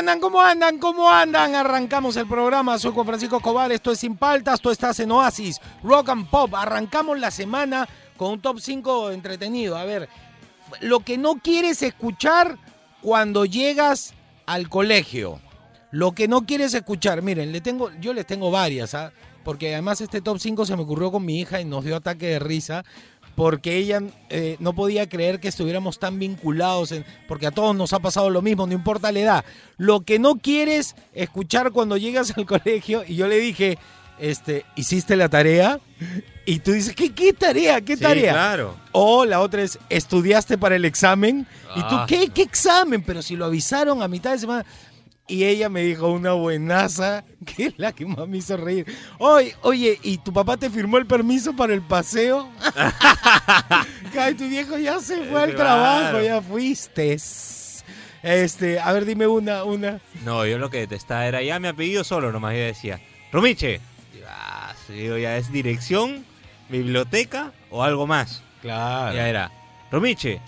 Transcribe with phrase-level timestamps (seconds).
[0.00, 0.18] Andan?
[0.18, 0.78] ¿Cómo andan?
[0.78, 1.54] ¿Cómo andan?
[1.54, 2.78] Arrancamos el programa.
[2.78, 3.70] Soy Juan Francisco Escobar.
[3.70, 4.58] Esto es Sin Paltas.
[4.60, 6.54] Tú estás en Oasis, Rock and Pop.
[6.54, 7.86] Arrancamos la semana
[8.16, 9.76] con un top 5 entretenido.
[9.76, 10.08] A ver,
[10.80, 12.56] lo que no quieres escuchar
[13.02, 14.14] cuando llegas
[14.46, 15.38] al colegio.
[15.90, 17.20] Lo que no quieres escuchar.
[17.20, 19.12] Miren, le tengo, yo les tengo varias, ¿ah?
[19.44, 22.26] Porque además este top 5 se me ocurrió con mi hija y nos dio ataque
[22.26, 22.84] de risa
[23.34, 27.92] porque ella eh, no podía creer que estuviéramos tan vinculados, en- porque a todos nos
[27.92, 29.44] ha pasado lo mismo, no importa la edad.
[29.78, 33.78] Lo que no quieres escuchar cuando llegas al colegio, y yo le dije,
[34.18, 35.80] este, ¿hiciste la tarea?
[36.44, 37.80] Y tú dices, ¿qué, qué tarea?
[37.80, 38.32] ¿Qué Sí, tarea?
[38.32, 38.76] claro.
[38.92, 41.46] O la otra es, ¿estudiaste para el examen?
[41.76, 42.04] ¿Y tú Ah.
[42.08, 42.28] qué?
[42.28, 43.02] ¿Qué examen?
[43.02, 44.66] Pero si lo avisaron a mitad de semana.
[45.30, 48.84] Y ella me dijo una buenaza, que es la que más me hizo reír.
[49.18, 52.50] Oye, oye, ¿y tu papá te firmó el permiso para el paseo?
[54.18, 57.16] Ay, tu viejo ya se fue al trabajo, ya fuiste.
[58.22, 60.00] Este, a ver, dime una, una.
[60.24, 62.54] No, yo lo que detestaba era ya mi apellido solo nomás.
[62.54, 63.00] Yo decía,
[63.30, 63.80] Romiche.
[64.28, 66.24] Ah, sí, ya es dirección,
[66.68, 68.42] biblioteca o algo más.
[68.62, 69.14] Claro.
[69.14, 69.52] Ya era,
[69.92, 70.40] Romiche.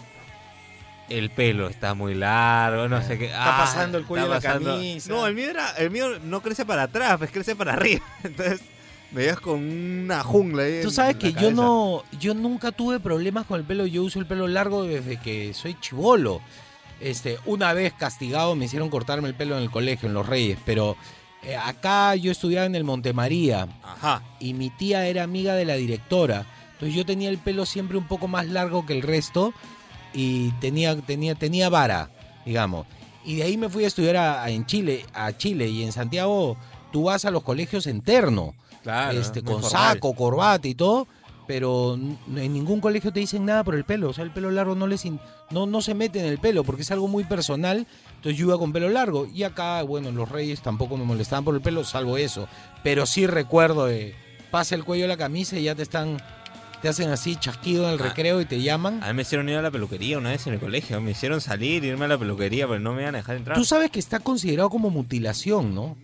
[1.09, 3.27] El pelo está muy largo, no sé qué.
[3.27, 5.11] Está Ah, pasando el cuello de la pasando- camisa.
[5.11, 8.03] No, el mío, era, el mío no crece para atrás, pues crece para arriba.
[8.25, 8.61] Entonces
[9.11, 12.73] me veías con una jungla ahí Tú en sabes la que yo no, yo nunca
[12.73, 13.85] tuve problemas con el pelo.
[13.87, 16.41] Yo uso el pelo largo desde que soy chivolo.
[17.01, 20.57] Este, una vez castigado me hicieron cortarme el pelo en el colegio, en Los Reyes,
[20.65, 20.97] pero
[21.43, 24.23] eh, acá yo estudiaba en el Montemaría Ajá.
[24.39, 26.47] y mi tía era amiga de la directora.
[26.75, 29.53] Entonces yo tenía el pelo siempre un poco más largo que el resto
[30.15, 32.11] y tenía, tenía, tenía vara,
[32.45, 32.87] digamos.
[33.25, 35.93] Y de ahí me fui a estudiar a- a- en Chile, a Chile y en
[35.93, 36.57] Santiago
[36.93, 39.19] tú vas a los colegios en terno Claro.
[39.19, 39.95] este, con formal.
[39.95, 41.07] saco, corbata y todo,
[41.47, 44.11] pero en ningún colegio te dicen nada por el pelo.
[44.11, 46.65] O sea, el pelo largo no les in- no, no se mete en el pelo
[46.65, 47.87] porque es algo muy personal.
[48.17, 49.27] Entonces yo iba con pelo largo.
[49.33, 52.49] Y acá, bueno, los reyes tampoco me molestaban por el pelo, salvo eso.
[52.83, 54.15] Pero sí recuerdo de
[54.51, 56.19] pasa el cuello de la camisa y ya te están,
[56.83, 58.09] te hacen así chasquido en el Ah.
[58.09, 59.03] recreo y te llaman.
[59.03, 61.01] A mí me hicieron ir a la peluquería una vez en el colegio.
[61.01, 63.57] Me hicieron salir, irme a la peluquería, pero no me iban a dejar entrar.
[63.57, 65.97] Tú sabes que está considerado como mutilación, ¿no?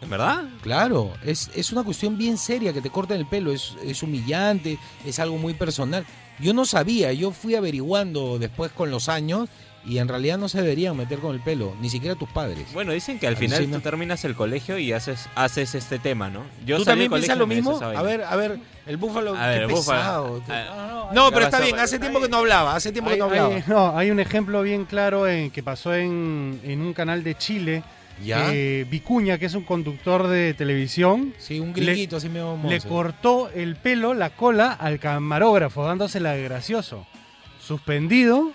[0.00, 0.44] ¿En verdad?
[0.62, 4.78] Claro, es, es una cuestión bien seria que te corten el pelo, es, es humillante,
[5.04, 6.06] es algo muy personal.
[6.38, 9.48] Yo no sabía, yo fui averiguando después con los años
[9.88, 12.66] y en realidad no se deberían meter con el pelo, ni siquiera tus padres.
[12.74, 13.78] Bueno, dicen que al final Alucina.
[13.78, 16.44] tú terminas el colegio y haces, haces este tema, ¿no?
[16.66, 17.80] Yo ¿Tú también piensas lo me mismo?
[17.80, 20.40] A ver, a ver, el búfalo, A ver, qué el búfalo.
[20.40, 20.42] pesado.
[20.50, 21.64] Ah, No, ¿qué pero está pasó?
[21.70, 23.54] bien, hace tiempo que no hablaba, hace tiempo que no hablaba.
[23.56, 27.34] hay- no, hay un ejemplo bien claro en, que pasó en, en un canal de
[27.36, 27.82] Chile.
[28.24, 28.50] ¿Ya?
[28.50, 32.80] que Vicuña, que es un conductor de televisión, sí, un le- gringuito así medio le
[32.80, 37.06] cortó el pelo, la cola al camarógrafo, dándosela de gracioso.
[37.64, 38.52] Suspendido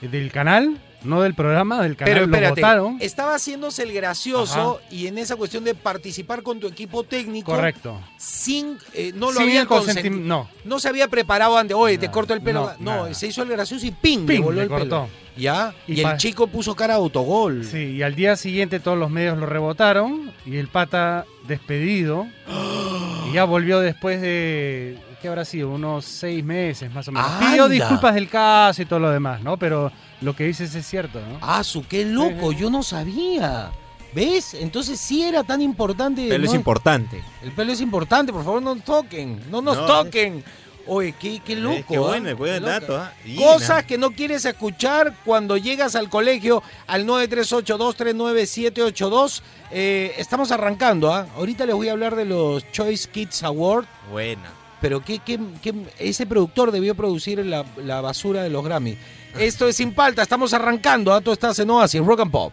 [0.00, 2.14] del canal, no del programa, del canal.
[2.14, 2.96] Pero lo espérate, votaron.
[3.00, 8.00] estaba haciéndose el gracioso y en esa cuestión de participar con tu equipo técnico Correcto.
[8.18, 10.16] sin eh, no lo Sin había consentido.
[10.16, 12.72] No, No se había preparado antes, oye, te corto el pelo.
[12.80, 14.20] no, se hizo el gracioso y ¡ping!
[14.20, 14.80] le Ping, voló le el pelo.
[14.80, 15.08] cortó.
[15.36, 15.74] ¿Ya?
[15.86, 17.62] Y, Y el chico puso cara de autogol.
[17.64, 22.26] Sí, y al día siguiente todos los medios lo rebotaron y el pata despedido.
[23.30, 25.70] y ya volvió después de, ¿qué habrá sido?
[25.70, 27.28] Unos seis meses más o menos.
[27.40, 29.56] Pidió disculpas del caso y todo lo demás, ¿no?
[29.56, 31.38] Pero lo que dices es cierto, ¿no?
[31.40, 33.72] Ah, su qué loco, yo no sabía.
[34.14, 34.54] ¿Ves?
[34.54, 36.22] Entonces sí era tan importante.
[36.22, 37.24] El pelo es importante.
[37.42, 39.40] El pelo es importante, por favor, no nos toquen.
[39.50, 40.44] No nos No, toquen.
[40.86, 41.74] Oye, qué, qué loco.
[41.76, 42.00] Eh, qué ¿ah?
[42.00, 42.70] bueno, buen Qué loco.
[42.70, 42.96] dato.
[42.96, 43.12] ¿ah?
[43.36, 49.42] Cosas que no quieres escuchar cuando llegas al colegio al 938-239-782.
[49.72, 51.26] Eh, estamos arrancando, ¿ah?
[51.36, 54.52] Ahorita les voy a hablar de los Choice Kids Award, Buena.
[54.80, 58.96] Pero ¿qué, qué- qué- ese productor debió producir la, la basura de los Grammy.
[59.38, 61.18] Esto es Sin Palta, estamos arrancando.
[61.20, 62.52] Tú estás en Oasis, Rock and Pop.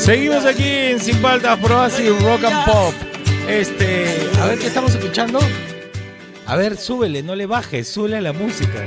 [0.00, 2.94] Seguimos aquí en Sin Paltas por Oasis, Rock and Pop.
[3.48, 4.06] Este,
[4.40, 5.38] a ver qué estamos escuchando.
[6.46, 8.84] A ver, súbele, no le bajes, súbele a la música.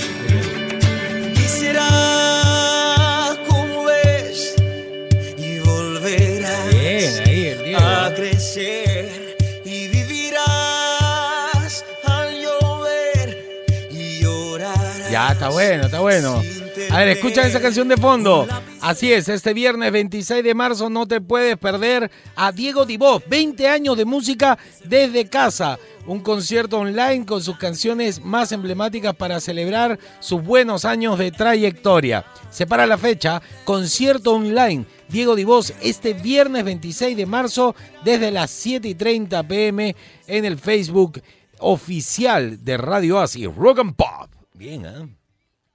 [15.21, 16.41] Ya, está bueno, está bueno.
[16.89, 18.47] A ver, escuchan esa canción de fondo.
[18.81, 23.67] Así es, este viernes 26 de marzo no te puedes perder a Diego Divos, 20
[23.67, 25.77] años de música desde casa.
[26.07, 32.25] Un concierto online con sus canciones más emblemáticas para celebrar sus buenos años de trayectoria.
[32.49, 34.85] Separa la fecha, concierto online.
[35.07, 39.95] Diego Divos este viernes 26 de marzo desde las 7 y 30 pm
[40.25, 41.21] en el Facebook
[41.59, 44.40] oficial de Radio Asi, Rock and Pop.
[44.61, 45.07] Bien, ¿eh?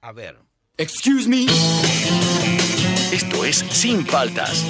[0.01, 0.37] A ver.
[0.77, 1.45] Excuse me.
[3.11, 4.63] Esto es Sin Paltas.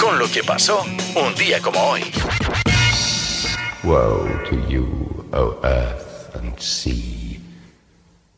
[0.00, 0.82] Con lo que pasó
[1.14, 2.02] un día como hoy.
[3.84, 7.38] Woe to you, O earth and sea,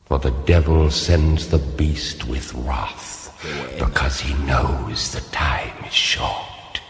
[0.05, 3.31] for the devil sends the beast with wrath,
[3.78, 6.81] because he knows the time is short.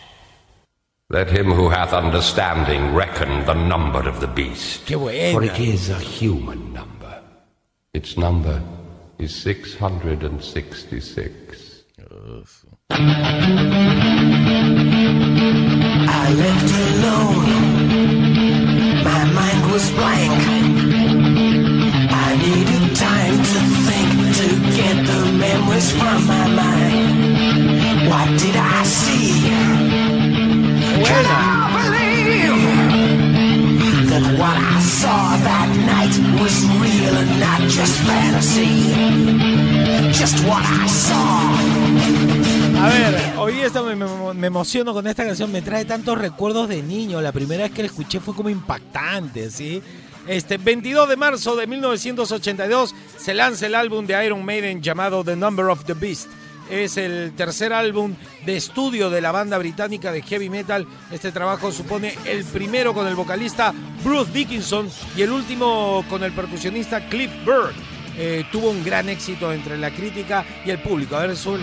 [1.11, 5.99] Let him who hath understanding reckon the number of the beast, for it is a
[5.99, 6.94] human number.
[7.94, 8.61] Its number
[9.19, 11.85] is 666.
[12.91, 12.96] I
[16.43, 17.46] left alone.
[19.05, 20.43] My mind was blank.
[22.11, 28.11] I needed time to think to get the memories from my mind.
[28.11, 29.40] What did I see?
[31.05, 31.63] Can I believe that
[34.39, 38.93] what I saw that night was real and not just fantasy?
[40.13, 41.51] Just what I saw.
[42.83, 43.55] A ver, hoy
[43.97, 47.21] me- me emociono con esta canción, me trae tantos recuerdos de niño.
[47.21, 49.83] La primera vez que la escuché fue como impactante, ¿sí?
[50.27, 55.37] Este 22 de marzo de 1982 se lanza el álbum de Iron Maiden llamado The
[55.37, 56.29] Number of the Beast.
[56.70, 58.14] Es el tercer álbum
[58.46, 60.87] de estudio de la banda británica de heavy metal.
[61.11, 66.32] Este trabajo supone el primero con el vocalista Bruce Dickinson y el último con el
[66.32, 67.72] percusionista Cliff Burr.
[68.16, 71.16] Eh, tuvo un gran éxito entre la crítica y el público.
[71.16, 71.58] A ver, sube.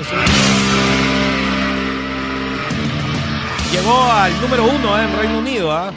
[3.72, 5.72] Llegó al número uno eh, en Reino Unido.
[5.72, 5.94] ¿ah?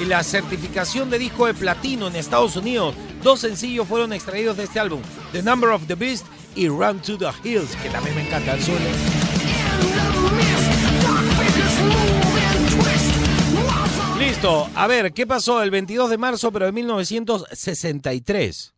[0.00, 2.94] Y la certificación de disco de platino en Estados Unidos.
[3.22, 5.00] Dos sencillos fueron extraídos de este álbum.
[5.30, 8.60] The Number of the Beast y Run to the Hills, que también me encanta.
[8.60, 8.90] Suele.
[14.18, 14.68] Listo.
[14.74, 18.74] A ver, ¿qué pasó el 22 de marzo, pero de 1963?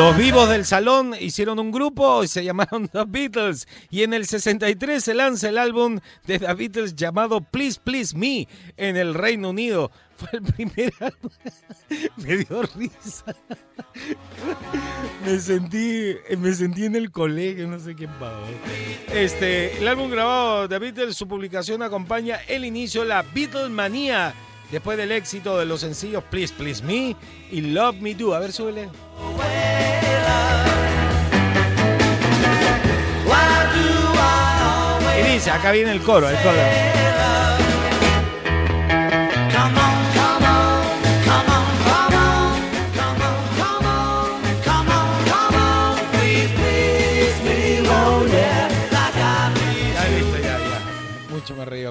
[0.00, 3.68] Los vivos del salón hicieron un grupo y se llamaron The Beatles.
[3.90, 8.48] Y en el 63 se lanza el álbum de The Beatles llamado Please Please Me
[8.78, 9.90] en el Reino Unido.
[10.16, 11.30] Fue el primer álbum.
[12.16, 13.36] Me dio risa.
[15.26, 18.46] Me sentí, me sentí en el colegio, no sé qué pavo.
[19.12, 24.34] Este, el álbum grabado de The Beatles, su publicación acompaña el inicio de la Beatlemania.
[24.70, 27.16] Después del éxito de los sencillos Please Please Me
[27.50, 28.34] y Love Me Do.
[28.34, 28.88] A ver, súbele.
[35.18, 36.58] Y dice, acá viene el coro, el coro.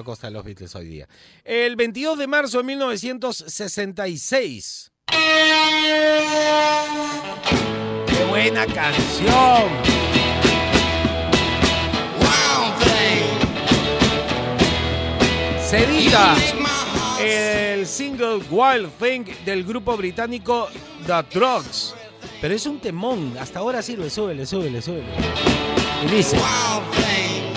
[0.00, 1.06] a costa de los Beatles hoy día.
[1.44, 4.90] El 22 de marzo de 1966.
[8.06, 9.70] ¡Qué buena canción!
[15.64, 16.34] Se edita
[17.22, 20.68] el single Wild Thing del grupo británico
[21.06, 21.94] The Drugs.
[22.40, 23.36] Pero es un temón.
[23.38, 24.10] Hasta ahora sirve.
[24.10, 25.06] Súbele, súbele, súbele.
[26.04, 26.36] Y dice.
[26.36, 27.49] Wild thing,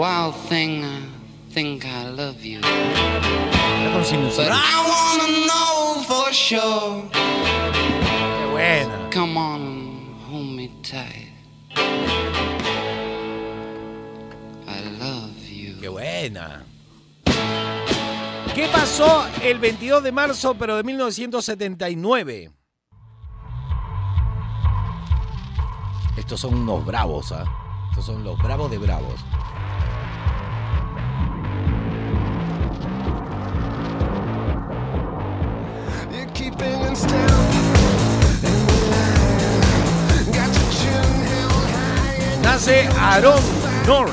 [0.00, 0.32] I
[1.50, 2.60] think I love you.
[2.60, 4.50] But.
[4.52, 7.08] I wanna know for sure.
[7.12, 9.10] Qué buena.
[9.10, 9.88] Come on
[10.30, 11.32] hold me tight.
[14.66, 15.80] I love you.
[15.80, 16.64] Qué buena.
[18.54, 22.50] ¿Qué pasó el 22 de marzo, pero de 1979?
[26.16, 27.44] Estos son unos bravos, ¿ah?
[27.90, 29.14] Estos son los bravos de bravos.
[42.42, 43.40] Nace Aaron
[43.86, 44.12] North.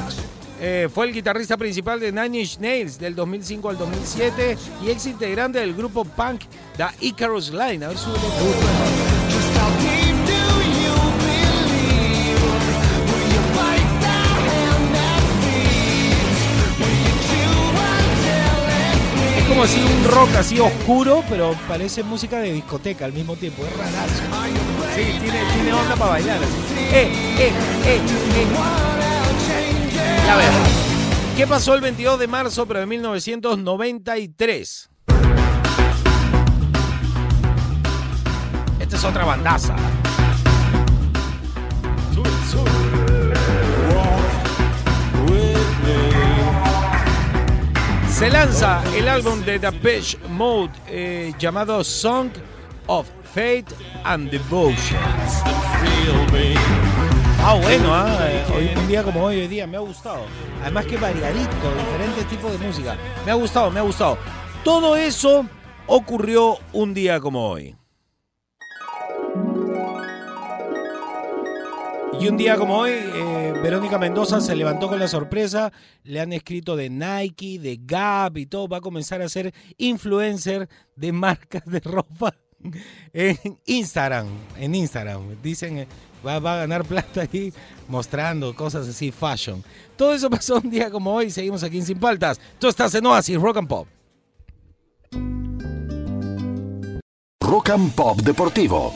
[0.62, 5.06] Eh, fue el guitarrista principal de Nine Inch Nails del 2005 al 2007 y ex
[5.06, 6.42] integrante del grupo punk
[6.78, 7.86] The Icarus Line.
[7.86, 9.15] A ver, súbele.
[19.64, 23.64] Así, un rock así oscuro, pero parece música de discoteca al mismo tiempo.
[23.66, 24.14] Es rarazo.
[24.96, 26.38] Sí, tiene, tiene onda para bailar.
[26.38, 26.54] así.
[26.92, 27.52] Eh, eh,
[27.86, 28.00] eh,
[28.36, 28.48] eh.
[30.30, 30.50] A ver,
[31.38, 34.90] ¿qué pasó el 22 de marzo pero de 1993?
[38.80, 39.76] Esta es otra bandaza.
[48.16, 52.30] Se lanza el álbum de Beach Mode eh, llamado Song
[52.88, 53.74] of Faith
[54.06, 55.02] and Devotion.
[57.44, 60.22] Ah, bueno, ah, eh, hoy, un día como hoy, hoy día, me ha gustado.
[60.62, 62.96] Además que variadito, diferentes tipos de música.
[63.26, 64.18] Me ha gustado, me ha gustado.
[64.64, 65.46] Todo eso
[65.86, 67.76] ocurrió un día como hoy.
[72.18, 75.72] Y un día como hoy, eh, Verónica Mendoza se levantó con la sorpresa,
[76.04, 80.70] le han escrito de Nike, de Gap y todo, va a comenzar a ser influencer
[80.96, 82.36] de marcas de ropa
[83.14, 85.42] en Instagram, en Instagram.
[85.42, 85.88] Dicen, eh,
[86.26, 87.54] va, va a ganar plata ahí
[87.88, 89.64] mostrando cosas así, fashion.
[89.96, 92.40] Todo eso pasó un día como hoy, seguimos aquí en Sin Paltas.
[92.60, 93.88] Tú estás en Oasis, Rock and Pop.
[97.42, 98.94] Rock and Pop Deportivo.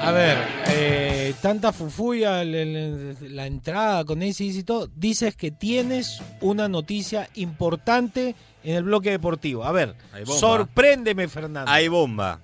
[0.00, 1.03] A ver, eh,
[1.44, 4.88] tanta fufuya, le- la entrada con ese y todo.
[4.96, 9.62] Dices que tienes una noticia importante en el bloque deportivo.
[9.62, 11.70] A ver, sorpréndeme, Fernando.
[11.70, 12.40] Hay bomba.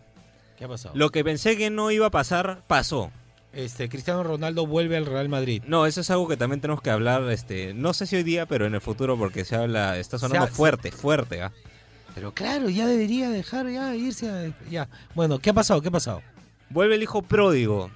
[0.59, 0.95] ¿Qué ha pasado?
[0.95, 3.11] Lo que pensé que no iba a pasar, pasó.
[3.55, 5.63] Este, Cristiano Ronaldo vuelve al Real Madrid.
[5.67, 8.45] No, eso es algo que también tenemos que hablar, este, no sé si hoy día,
[8.45, 11.41] pero en el futuro, porque se habla, está sonando Se ha- fuerte, fuerte.
[11.41, 11.53] ¿ah?
[12.15, 14.89] Pero claro, ya debería dejar ya irse a- ya.
[15.15, 15.81] Bueno, ¿qué ha pasado?
[15.81, 16.21] ¿Qué ha pasado?
[16.69, 17.91] Vuelve el hijo pródigo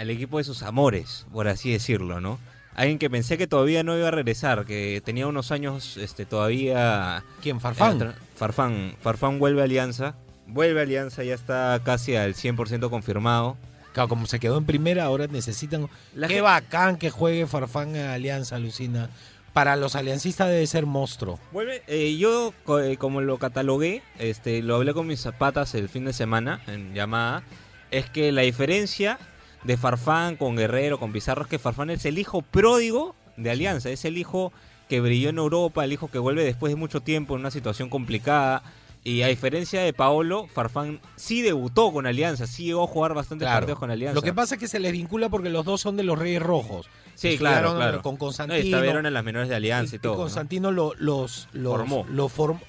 [0.00, 2.38] al equipo de sus amores, por así decirlo, ¿no?
[2.74, 7.22] Alguien que pensé que todavía no iba a regresar, que tenía unos años este, todavía...
[7.42, 7.60] ¿Quién?
[7.60, 8.14] Farfán.
[8.34, 8.96] Farfán.
[9.02, 10.14] Farfán vuelve a Alianza.
[10.46, 13.58] Vuelve a Alianza, ya está casi al 100% confirmado.
[13.92, 15.90] Claro, como se quedó en primera, ahora necesitan.
[16.14, 19.10] La Qué bacán que juegue Farfán en Alianza, Lucina.
[19.52, 21.38] Para los aliancistas debe ser monstruo.
[21.52, 26.06] Vuelve, eh, yo eh, como lo catalogué, este, lo hablé con mis zapatas el fin
[26.06, 27.42] de semana en llamada,
[27.90, 29.18] es que la diferencia
[29.64, 33.90] de Farfán con Guerrero, con Pizarro, es que Farfán es el hijo pródigo de Alianza,
[33.90, 34.52] es el hijo
[34.88, 37.88] que brilló en Europa, el hijo que vuelve después de mucho tiempo en una situación
[37.88, 38.62] complicada.
[39.02, 43.46] Y a diferencia de Paolo, Farfán sí debutó con Alianza, sí llegó a jugar bastantes
[43.46, 43.60] Claro.
[43.60, 44.14] partidos con Alianza.
[44.14, 46.42] Lo que pasa es que se les vincula porque los dos son de los Reyes
[46.42, 46.88] Rojos.
[47.14, 47.74] sí, claro.
[48.02, 48.58] Con No, Constantino.
[48.76, 50.12] estuvieron en las menores de Alianza y, y todo.
[50.14, 50.18] ¿no?
[50.18, 52.06] Constantino lo- los, los Formó.
[52.10, 52.60] lo formó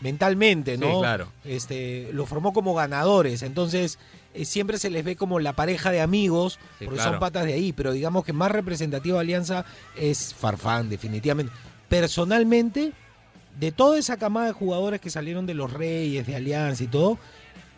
[0.00, 1.00] mentalmente, Sí, ¿no?
[1.00, 1.28] claro.
[1.44, 3.42] Este, lo formó como ganadores.
[3.42, 3.98] Entonces,
[4.34, 7.12] eh, siempre se les ve como la pareja de amigos, Sí, porque claro.
[7.12, 7.72] son patas de ahí.
[7.72, 9.64] Pero digamos que más representativa de Alianza
[9.96, 11.52] es Farfán, definitivamente.
[11.88, 12.92] Personalmente,
[13.58, 17.18] de toda esa camada de jugadores que salieron de los Reyes, de Alianza y todo,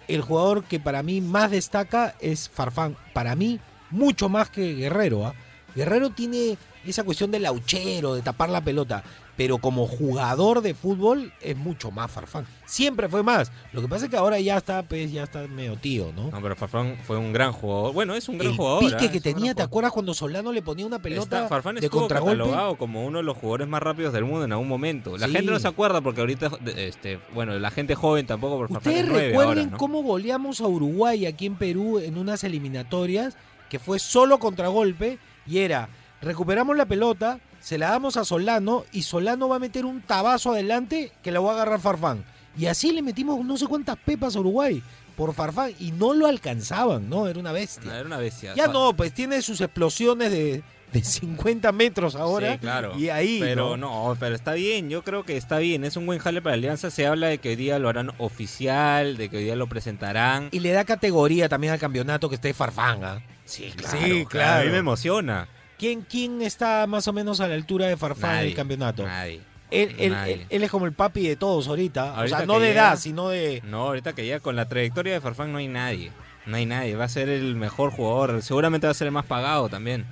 [0.09, 2.97] el jugador que para mí más destaca es Farfán.
[3.13, 3.59] Para mí,
[3.91, 5.27] mucho más que Guerrero.
[5.27, 5.35] ¿ah?
[5.75, 9.03] Guerrero tiene esa cuestión del lauchero, de tapar la pelota.
[9.43, 12.47] Pero como jugador de fútbol es mucho más Farfán.
[12.65, 13.51] Siempre fue más.
[13.73, 16.31] Lo que pasa es que ahora ya está, pues, ya está medio tío, ¿no?
[16.31, 17.93] No, pero Farfán fue un gran jugador.
[17.93, 18.85] Bueno, es un gran el jugador.
[18.85, 19.11] pique ¿ah?
[19.11, 22.39] que Es tenía, ¿te acuerdas cuando Solano le ponía una pelota Está- Farfán de contragolpe?
[22.39, 25.19] catalogado como uno de los jugadores más rápidos del mundo en algún momento.
[25.19, 25.33] La Sí.
[25.33, 29.09] gente no se acuerda porque ahorita, este, bueno, la gente joven tampoco, porque Farfán Ustedes
[29.09, 29.77] recuerden ahora, ¿no?
[29.77, 33.37] cómo goleamos a Uruguay aquí en Perú en unas eliminatorias
[33.69, 35.19] que fue solo contragolpe
[35.49, 35.89] y era
[36.21, 40.51] recuperamos la pelota, se la damos a Solano y Solano va a meter un tabazo
[40.53, 42.25] adelante que la va a agarrar Farfán.
[42.59, 44.83] Y así le metimos no sé cuántas pepas a Uruguay
[45.17, 47.29] por Farfán y no lo alcanzaban, ¿no?
[47.29, 47.97] Era una bestia.
[47.97, 48.55] Era una bestia.
[48.55, 52.55] Ya no, pues tiene sus explosiones de, de 50 metros ahora.
[52.55, 52.99] Sí, claro.
[52.99, 53.39] Y ahí.
[53.41, 56.55] Pero no, pero está bien, yo creo que está bien, es un buen jale para
[56.55, 56.91] Alianza.
[56.91, 60.49] Se habla de que hoy día lo harán oficial, de que hoy día lo presentarán.
[60.51, 63.05] Y le da categoría también al campeonato que esté Farfán.
[63.05, 63.23] ¿ah?
[63.45, 64.63] Sí, Sí, claro.
[64.63, 65.49] A mí me emociona.
[65.83, 69.03] ¿Quién, ¿Quién está más o menos a la altura de Farfán en el campeonato?
[69.03, 69.41] Nadie.
[69.73, 70.35] Él, él- Nadie.
[70.35, 72.15] él- él es como el papi de todos ahorita.
[72.15, 73.61] Ahorita o sea, no de edad, sino de.
[73.65, 76.13] No, ahorita que ya con la trayectoria de Farfán no hay nadie.
[76.47, 76.95] No hay nadie.
[76.95, 78.43] Va a ser el mejor jugador.
[78.43, 80.07] Seguramente va a ser el más pagado también.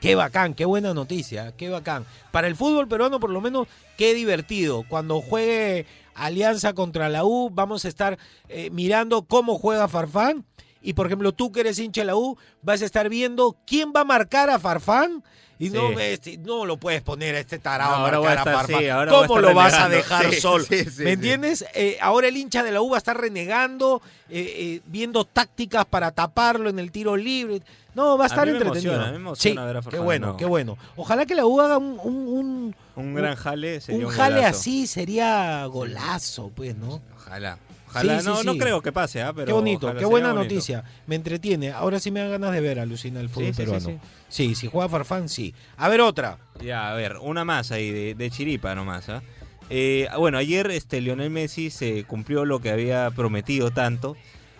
[0.00, 2.04] Qué bacán, qué buena noticia, qué bacán.
[2.32, 4.82] Para el fútbol peruano, por lo menos, qué divertido.
[4.88, 10.44] Cuando juegue Alianza contra la U, vamos a estar eh, mirando cómo juega Farfán
[10.84, 13.92] Y por ejemplo, tú que eres hincha de la U, vas a estar viendo quién
[13.96, 15.24] va a marcar a Farfán.
[15.58, 15.94] Y no, Sí.
[16.00, 18.80] este, no lo puedes poner a este tarado No, a marcar a, Farfán.
[18.80, 20.64] sí, ahora voy a ¿Cómo lo vas a dejar Sí, solo?
[20.98, 21.64] ¿Me entiendes?
[21.74, 25.84] Eh, ahora el hincha de la U va a estar renegando, eh, eh, viendo tácticas
[25.86, 27.62] para taparlo en el tiro libre.
[27.94, 28.92] No, va a A estar mí me entretenido.
[28.94, 30.36] emociona, a mí me emociona sí, ver a qué bueno, no.
[30.36, 30.76] qué bueno.
[30.96, 34.36] Ojalá que la U haga un, un, un- Un gran jale sería un un, jale
[34.40, 34.58] golazo.
[34.58, 37.00] así, sería golazo, pues, ¿no?
[37.16, 37.58] Ojalá.
[37.94, 38.18] Ojalá.
[38.20, 38.58] Sí, sí, no, no sí.
[38.58, 39.32] creo que pase, ¿ah?
[39.32, 40.44] pero qué bonito, qué buena bonito.
[40.44, 40.84] noticia.
[41.06, 41.70] Me entretiene.
[41.72, 44.00] Ahora sí me dan ganas de ver, alucina el fútbol Sí, sí, sí, peruano.
[44.28, 44.54] sí.
[44.54, 45.54] Si juega Farfán, sí.
[45.76, 46.38] A ver otra.
[46.62, 49.22] Ya, a ver, una más ahí de, de chiripa nomás, ¿ah?
[49.70, 54.14] Eh, bueno, ayer este Lionel Messi se cumplió lo que había prometido tanto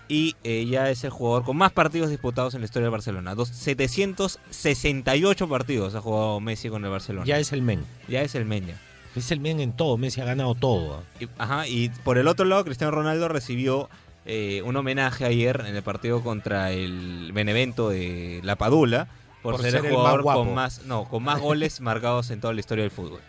[0.08, 3.34] y eh, ya es el jugador con más partidos disputados en la historia del Barcelona.
[3.34, 7.26] Dos, 768 partidos ha jugado Messi con el Barcelona.
[7.26, 7.84] Ya es el men.
[8.08, 8.74] Ya es el Meña.
[8.74, 8.93] Es
[9.30, 9.96] el men en todo.
[9.96, 10.96] Messi ha ganado todo.
[10.96, 11.02] ¿ah?
[11.20, 13.88] Y, ajá, y por el otro lado, Cristiano Ronaldo recibió
[14.26, 19.08] eh, un homenaje ayer en el partido contra el Benevento de La Padula
[19.42, 20.44] por, Por ser, ser el el más jugador guapo.
[20.44, 23.20] con más, no, con más goles marcados en toda la historia del fútbol.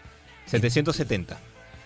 [0.46, 1.38] 770.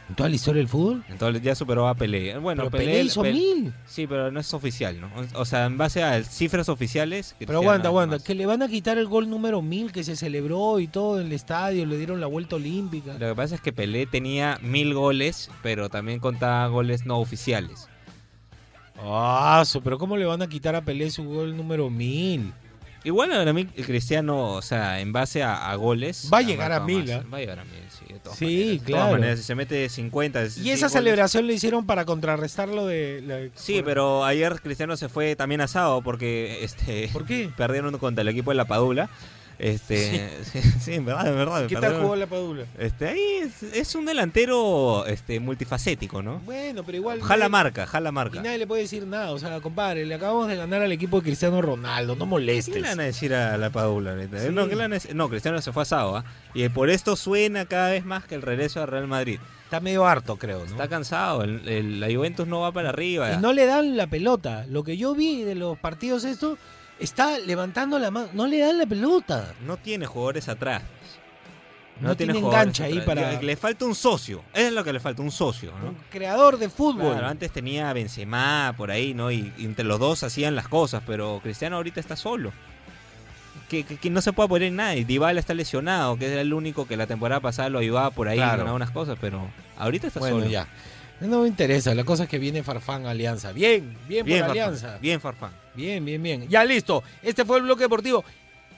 [0.10, 1.04] ¿En toda la historia del fútbol?
[1.08, 2.36] Entonces ya superó a Pelé.
[2.40, 3.74] Bueno, Pero Pelé hizo Pelé- mil.
[3.86, 5.10] Sí, pero no es oficial, ¿no?
[5.36, 7.36] O sea, en base a cifras oficiales.
[7.38, 8.16] Pero aguanta, aguanta.
[8.16, 8.24] más.
[8.24, 11.28] Que le van a quitar el gol número mil que se celebró y todo en
[11.28, 11.86] el estadio.
[11.86, 13.14] Le dieron la vuelta olímpica.
[13.14, 17.88] Lo que pasa es que Pelé tenía mil goles, pero también contaba goles no oficiales.
[19.02, 22.52] Ah, pero ¿cómo le van a quitar a Pelé su gol número mil?
[23.04, 26.30] Igual para mí Cristiano, o sea, en base a, a goles...
[26.34, 27.10] Va a llegar a mil.
[27.12, 27.24] ¿ah?
[27.34, 28.70] Va a llegar a mil, sí, de todas Sí, maneras.
[28.72, 29.12] De todas claro.
[29.12, 30.40] maneras, si se mete 50...
[30.40, 33.22] Y 16 esa goles- celebración le hicieron para contrarrestar lo de...
[33.26, 37.50] la- Sí, pero ayer Cristiano se fue también asado porque este ¿Por qué?
[37.58, 39.10] perdieron contra el equipo de La Padula.
[39.60, 41.68] Este, sí, sí, en verdad, en verdad.
[41.68, 42.64] ¿Qué tal jugó la Padula?
[42.78, 46.40] Este, ahí es, es un delantero este multifacético, ¿no?
[46.40, 47.22] Bueno, pero igual...
[47.22, 48.42] Jala nadie- marca, jala Y marca.
[48.42, 49.32] nadie le puede decir nada.
[49.32, 52.16] O sea, compadre, le acabamos de ganar al equipo de Cristiano Ronaldo.
[52.16, 52.74] No molestes.
[52.74, 54.12] ¿Qué le van a decir a la Padula?
[54.12, 54.40] ahorita?
[54.40, 54.48] Sí.
[54.52, 55.14] No, ¿qué le van a decir?
[55.14, 56.24] No, Cristiano se fue asado, ¿ah?
[56.54, 59.40] Y por esto suena cada vez más que el regreso al Real Madrid.
[59.66, 60.66] Está medio harto, creo, ¿no?
[60.72, 63.34] Está cansado, el- el- la Juventus no va para arriba.
[63.34, 64.66] Y no le dan la pelota.
[64.70, 66.58] Lo que yo vi de los partidos estos,
[67.00, 68.30] está levantando la mano.
[68.34, 69.54] No le dan la pelota.
[69.66, 70.84] No tiene jugadores atrás.
[72.02, 74.42] No tiene jugadores enganche ahí para- Le, le falta un socio.
[74.54, 75.90] Eso es lo que le falta, un socio, ¿no?
[75.90, 77.12] Un creador de fútbol.
[77.12, 79.32] Claro, antes tenía Benzema por ahí, ¿no?
[79.32, 82.54] Y, y entre los dos hacían las cosas, pero Cristiano ahorita está solo.
[83.68, 84.96] Que, que- que no se puede poner en nada.
[84.96, 88.30] Y Dybala está lesionado, que era el único que la temporada pasada lo ayudaba por
[88.30, 88.62] ahí Claro.
[88.62, 90.50] en algunas cosas, pero ahorita está bueno, solo.
[90.50, 90.68] ya.
[91.20, 91.94] No me interesa.
[91.96, 93.52] La cosa es que viene Farfán Alianza.
[93.52, 94.52] Bien, bien, Bien, por Farfán.
[94.52, 94.98] Alianza.
[95.00, 95.52] Bien, Farfán.
[95.80, 96.50] Bien, bien, bien.
[96.50, 97.04] Ya listo.
[97.24, 98.24] Este fue el bloque deportivo.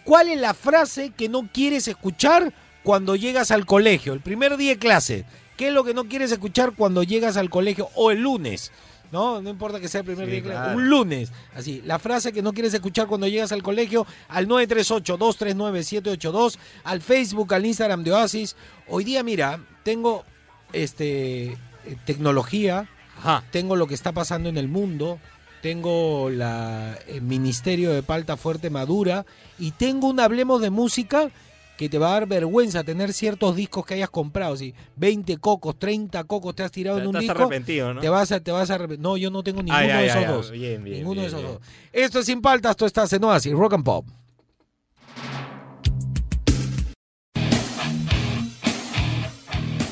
[0.04, 4.14] ¿Cuál es la frase que no quieres escuchar cuando llegas al colegio?
[4.14, 5.26] El primer día de clase.
[5.58, 8.72] ¿Qué es lo que no quieres escuchar cuando llegas al colegio o el lunes?
[9.12, 10.62] No, no importa que sea el primer Sí, día de clase.
[10.64, 10.78] claro.
[10.78, 11.32] Un lunes.
[11.54, 17.54] Así, la frase que no quieres escuchar cuando llegas al colegio al 938-239-782, al Facebook,
[17.54, 18.56] al Instagram de Oasis.
[18.88, 20.24] Hoy día, mira, tengo
[20.74, 21.58] este eh,
[22.06, 22.88] tecnología,
[23.20, 23.44] Ajá.
[23.52, 25.20] tengo lo que está pasando en el mundo,
[25.62, 29.26] tengo la, el Ministerio de Palta Fuerte Madura
[29.60, 31.30] y tengo un Hablemos de Música
[31.78, 34.56] que te va a dar vergüenza tener ciertos discos que hayas comprado.
[34.56, 38.02] Si 20 cocos, 30 cocos te has tirado en un Estás disco, arrepentido, ¿no?
[38.02, 40.52] te vas a, te vas a No, yo no tengo ninguno Ah, de esos dos.
[40.52, 41.62] Bien, bien, ninguno bien, de esos dos.
[41.92, 44.06] Esto es Sin Paltas, tú estás en Oasis, Rock and Pop.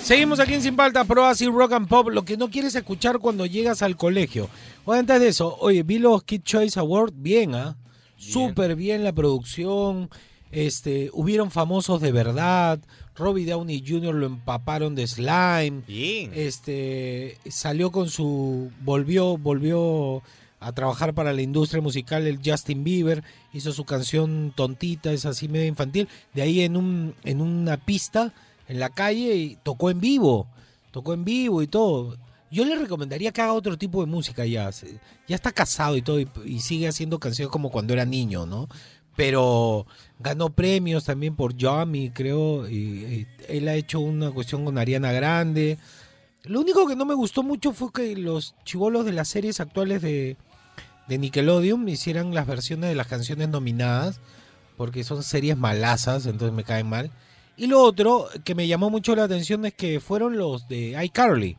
[0.09, 3.19] Seguimos aquí en Sin Paltas, Pro Oasis Rock and Pop, lo que no quieres escuchar
[3.19, 4.49] cuando llegas al colegio.
[4.85, 7.77] Oye, antes de eso, oye, vi los Kid Choice Awards, bien, ¿ah?
[8.17, 10.09] Súper bien la producción,
[10.49, 12.79] este, hubieron famosos de verdad,
[13.15, 14.15] Robbie Downey Jr.
[14.15, 16.31] lo empaparon de slime, Bien.
[16.33, 20.23] este salió con su volvió volvió
[20.59, 25.47] a trabajar para la industria musical el Justin Bieber hizo su canción tontita es así
[25.47, 28.33] medio infantil de ahí en un en una pista
[28.69, 30.47] en la calle y tocó en vivo
[30.91, 32.17] tocó en vivo y todo
[32.49, 34.69] yo le recomendaría que haga otro tipo de música ya
[35.27, 38.69] ya está casado y todo y, sigue haciendo canciones como cuando era niño no
[39.19, 39.85] pero
[40.17, 42.65] ganó premios también por Yummy, creo.
[42.67, 45.77] Él ha hecho una cuestión con Ariana Grande.
[46.45, 50.01] Lo único que no me gustó mucho fue que los chivolos de las series actuales
[50.01, 50.37] de,
[51.09, 54.21] de Nickelodeon hicieran las versiones de las canciones nominadas,
[54.77, 57.11] porque son series malazas, entonces me caen mal.
[57.59, 61.57] Y lo otro que me llamó mucho la atención es que fueron los de iCarly.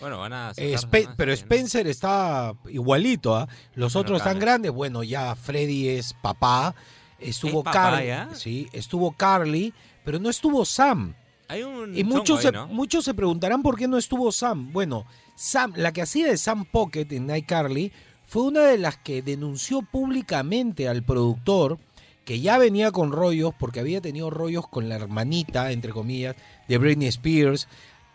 [0.00, 1.32] Bueno, van a Eh, Spe- pero.
[1.32, 3.48] Spencer está igualito, ¿ah?
[3.74, 4.44] Los Bueno, otros están Carlos.
[4.44, 4.72] grandes.
[4.72, 6.74] Bueno, ya Freddy es papá.
[7.18, 8.34] Estuvo ¿Es Carly.
[8.36, 9.72] Sí, estuvo Carly,
[10.04, 11.14] pero no estuvo Sam.
[11.48, 12.68] Hay un Y muchos ahí, se, ¿no?
[12.68, 14.72] muchos se preguntarán por qué no estuvo Sam.
[14.72, 17.90] Bueno, Sam, la que hacía de Sam Pocket en iCarly
[18.26, 21.78] fue una de las que denunció públicamente al productor
[22.28, 26.36] que ya venía con rollos, porque había tenido rollos con la hermanita, entre comillas,
[26.68, 27.68] de Britney Spears,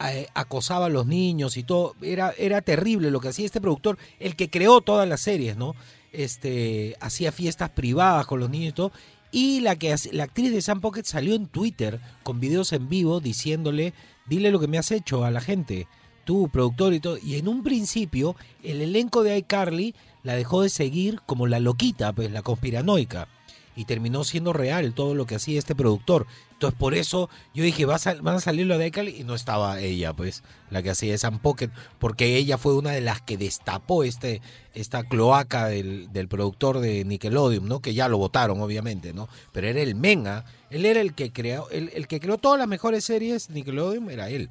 [0.08, 1.96] eh, acosaba a los niños y todo.
[2.00, 5.74] Era, era terrible lo que hacía este productor, el que creó todas las series, ¿no?
[6.12, 8.92] Este, hacía fiestas privadas con los niños y todo.
[9.32, 13.20] Y la, que, la actriz de Sam Pocket salió en Twitter con videos en vivo
[13.20, 13.96] diciéndole,
[14.28, 15.88] dile lo que me has hecho a la gente,
[16.24, 17.18] tú, productor y todo.
[17.18, 22.14] Y en un principio, el elenco de iCarly la dejó de seguir como la loquita,
[22.14, 23.28] pues la conspiranoica.
[23.76, 26.28] Y terminó siendo real todo lo que hacía este productor.
[26.52, 29.20] Entonces, por eso yo dije, ¿va a van a salir lo de iCarly.
[29.20, 33.02] Y no estaba ella, pues, la que hacía Sam Pocket, porque ella fue una de
[33.02, 34.42] las que destapó este,
[34.74, 37.80] esta cloaca del, del productor de Nickelodeon, ¿no?
[37.82, 39.28] Que ya lo votaron, obviamente, ¿no?
[39.52, 40.46] Pero era el Menga.
[40.70, 44.30] Él era el que creó, el, el que creó todas las mejores series Nickelodeon, era
[44.30, 44.50] él.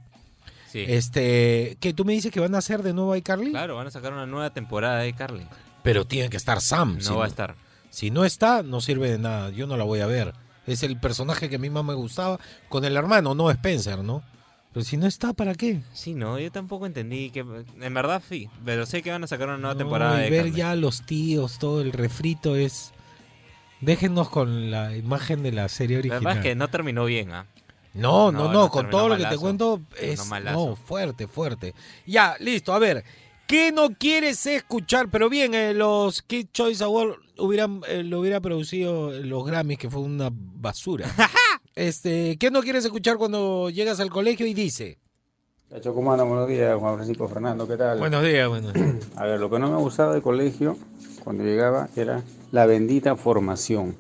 [0.71, 0.85] Sí.
[0.89, 3.91] Este, que tú me dices que van a hacer de nuevo iCarly, Claro, van a
[3.91, 5.47] sacar una nueva temporada de Carly.
[5.83, 6.99] pero tiene que estar Sam.
[7.05, 7.55] No va a estar.
[7.93, 9.51] Si no está, no sirve de nada.
[9.51, 10.33] Yo no la voy a ver.
[10.67, 14.23] Es el personaje que a mí más me gustaba con el hermano, no Spencer, ¿no?
[14.73, 15.83] Pero si no está, ¿para qué?
[15.93, 17.41] Sí, no, yo tampoco entendí que...
[17.81, 20.53] En verdad sí, pero sé que van a sacar una nueva No, temporada y ver
[20.53, 22.93] ya a los tíos, todo el refrito es...
[23.83, 26.37] Déjenos con la imagen de la serie La verdad original.
[26.39, 27.47] es que no terminó bien, ¿ah?
[27.93, 31.75] No, no, No, no, no, con todo lo que te cuento es no, fuerte, fuerte.
[32.07, 33.05] Ya, listo, a ver.
[33.53, 35.11] ¿Qué no quieres escuchar?
[35.11, 39.77] Pero bien, eh, los Kid Choice Awards hubieran, eh, lo hubiera producido eh, los Grammys,
[39.77, 41.07] que fue una basura.
[41.75, 44.97] este, ¿qué no quieres escuchar cuando llegas al colegio y dice?
[45.83, 47.99] Chocomano, buenos días, Juan Francisco Fernando, ¿qué tal?
[47.99, 48.95] Buenos días, buenos días.
[49.17, 50.79] A ver, lo que no me gustaba del colegio
[51.23, 53.95] cuando llegaba era la bendita formación.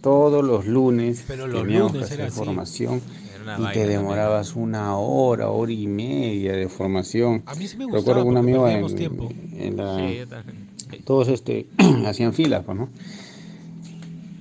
[0.00, 2.38] Todos los lunes Pero los teníamos lunes que hacer así.
[2.38, 3.88] formación Era una y te también.
[3.88, 7.42] demorabas una hora, hora y media de formación.
[7.46, 9.28] A mí sí me gustaba Recuerdo un amigo en, tiempo.
[9.52, 10.68] en la, Sí, yo también.
[11.04, 11.66] todos este
[12.06, 12.88] hacían filas, pues, ¿no?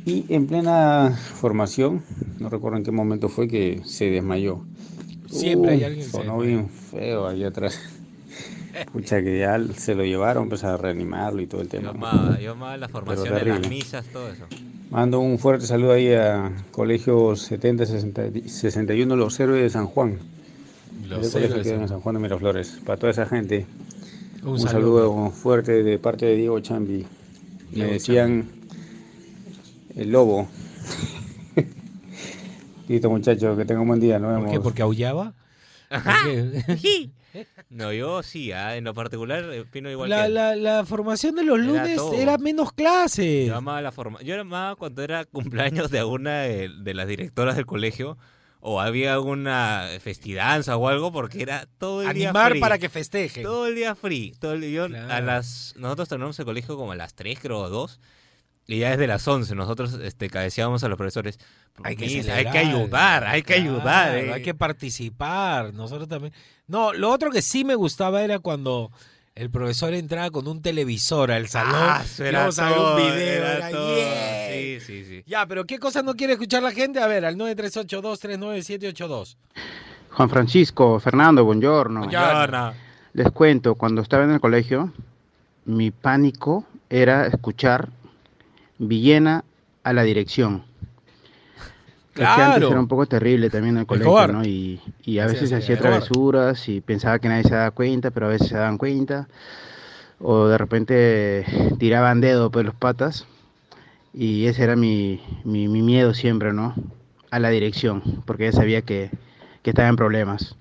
[0.06, 2.04] Y en plena formación,
[2.40, 4.62] no recuerdo en qué momento fue que se desmayó.
[5.28, 7.80] Siempre hay Uy, alguien que se Sonó bien feo ahí atrás.
[8.94, 11.92] Pucha, que ya se lo llevaron pues a reanimarlo y todo el Yo tema.
[11.94, 12.08] ¿no?
[12.08, 14.46] amaba, yo amaba la formación de las misas, todo eso.
[14.90, 20.18] Mando un fuerte saludo ahí a Colegio 70 60 61 Los Héroes de San Juan.
[21.08, 22.80] Los héroes en San Juan de Miraflores.
[22.86, 23.66] Para toda esa gente,
[24.44, 25.00] Un, un, saludo.
[25.10, 25.30] saludo.
[25.32, 27.06] fuerte de parte de Diego Chambi.
[27.72, 28.48] Me decían
[29.96, 30.48] el lobo.
[32.88, 34.18] Listo muchachos, que tengan un buen día.
[34.18, 34.52] Nos ¿Por vemos.
[34.52, 34.60] qué?
[34.60, 35.34] ¿Porque aullaba?
[35.90, 36.02] ¿Por
[36.82, 37.10] qué?
[37.70, 41.36] No, yo sí, ah, en lo particular eh, opino igual La, que la, la formación
[41.36, 42.14] de los lunes todo.
[42.14, 43.48] era menos clases.
[43.48, 44.22] Yo amaba la forma.
[44.22, 48.18] Yo amaba cuando era cumpleaños de alguna de, de las directoras del colegio
[48.62, 52.60] o había alguna festidanza o algo porque era todo el día Animar free.
[52.60, 53.44] para que festejen.
[53.44, 54.34] todo el día free.
[54.40, 55.26] Todo el, yo, a Claro.
[55.26, 58.00] las nosotros terminamos el colegio como a las 3, creo, o 2.
[58.72, 61.40] Y ya desde las 11 nosotros este cabeceábamos a los profesores.
[61.84, 64.16] Hay que, "Miss, hay que ayudar, hay que claro, ayudar.
[64.16, 64.32] eh".
[64.34, 65.74] Hay que participar.
[65.74, 66.34] Nosotros también.
[66.68, 68.92] No, lo otro que sí me gustaba era cuando
[69.34, 71.74] el profesor entraba con un televisor al salón.
[71.76, 73.18] Ah, era íbamos a ver todo, un video.
[73.24, 73.98] era era, todo.
[73.98, 74.50] "Yeah".
[74.52, 75.24] Sí, sí, sí.
[75.26, 77.00] Ya, pero ¿qué cosa no quiere escuchar la gente?
[77.00, 79.36] A ver, al 938239782.
[80.12, 82.02] Juan Francisco, Fernando, buongiorno.
[82.02, 82.74] Buongiorno.
[83.14, 84.94] Les cuento, cuando estaba en el colegio,
[85.66, 87.90] mi pánico era escuchar
[88.80, 89.44] Villena
[89.84, 90.64] a la dirección.
[92.14, 92.54] Claro.
[92.56, 94.28] antes era un poco terrible también en el colegio.
[94.28, 94.44] ¿no?
[94.44, 96.00] Y, y a Sí, veces sí, hacía Escobar.
[96.00, 99.28] travesuras y pensaba que nadie se daba cuenta, pero a veces se daban cuenta.
[100.20, 101.46] O de repente
[101.78, 103.26] tiraban dedo por los patas.
[104.14, 106.74] Y ese era mi, mi, mi miedo siempre, ¿no?
[107.32, 109.12] A la dirección, porque ya sabía que,
[109.62, 110.56] que estaba en problemas.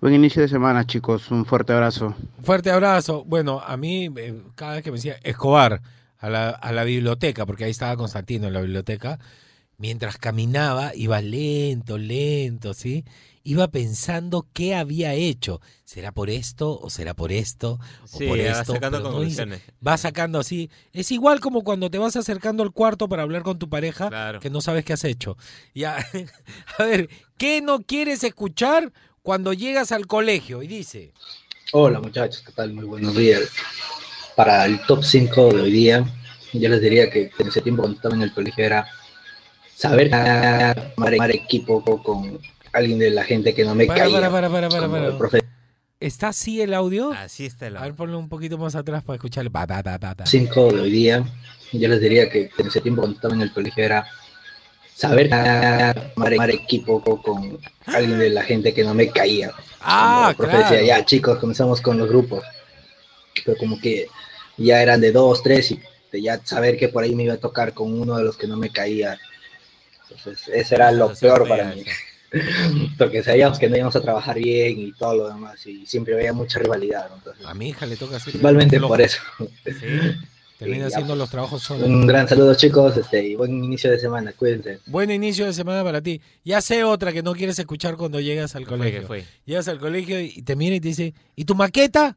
[0.00, 1.30] Buen inicio de semana, chicos.
[1.32, 2.14] Un fuerte abrazo.
[2.42, 3.24] Fuerte abrazo.
[3.24, 5.80] Bueno, a mí, eh, cada vez que me decía Escobar
[6.18, 9.18] a la, a la biblioteca, porque ahí estaba Constantino en la biblioteca,
[9.76, 13.04] mientras caminaba, iba lento, lento, ¿sí?
[13.44, 15.60] Iba pensando qué había hecho.
[15.84, 17.78] ¿Será por esto o será por esto?
[18.12, 18.74] O Sí, por va esto?
[18.74, 19.62] sacando Pero no dice- conclusiones.
[19.86, 20.68] va sacando así.
[20.92, 24.40] Es igual como cuando te vas acercando al cuarto para hablar con tu pareja Claro.
[24.40, 25.38] que no sabes qué has hecho.
[25.74, 25.96] Ya,
[26.78, 30.62] a ver, ¿qué no quieres escuchar cuando llegas al colegio?
[30.62, 31.12] Y dice,
[31.72, 32.72] Hola muchachos, ¿qué tal?
[32.74, 33.48] Muy buenos días.
[34.38, 36.04] Para el top 5 de hoy día,
[36.52, 38.86] yo les diría que en ese tiempo cuando estaba en el colegio era
[39.74, 42.38] saber armar equipo con
[42.72, 44.14] alguien de la gente que no me para, caía.
[44.14, 45.06] para, para, para, para, para.
[45.08, 45.40] el profe
[45.98, 47.10] ¿Está así el audio?
[47.10, 47.96] Así está el A ver, audio.
[47.96, 50.24] ponlo un poquito más atrás para pa, pa.
[50.24, 51.24] 5 de hoy día,
[51.72, 54.06] yo les diría que en ese tiempo cuando estaba en el colegio era
[54.94, 59.50] saber armar equipo con alguien de la gente que no me caía.
[59.80, 60.76] Ah, Como el profe claro.
[60.76, 62.44] decía, ya chicos, comenzamos con los grupos.
[63.44, 64.06] Pero como que
[64.64, 65.80] ya eran de dos, tres, y
[66.12, 68.46] de ya saber que por ahí me iba a tocar con uno de los que
[68.46, 69.18] no me caía.
[70.02, 71.84] Entonces, eso era lo peor para mí.
[72.98, 76.32] Porque sabíamos que no íbamos a trabajar bien y todo lo demás, y siempre había
[76.32, 77.08] mucha rivalidad.
[77.08, 77.16] ¿no?
[77.16, 78.32] Entonces, A mi hija le toca hacer.
[78.32, 79.20] principalmente por eso.
[80.58, 81.86] Termina Sí, haciendo ya, los trabajos solo.
[81.86, 84.32] Un gran saludo, chicos, este, y buen inicio de semana.
[84.32, 84.80] Cuídense.
[84.86, 86.20] Buen inicio de semana para ti.
[86.44, 89.00] Ya sé otra que no quieres escuchar cuando llegas al colegio.
[89.02, 89.24] ¿Qué fue?
[89.46, 92.16] Llegas al colegio y te mira y te dice, ¿y tu maqueta?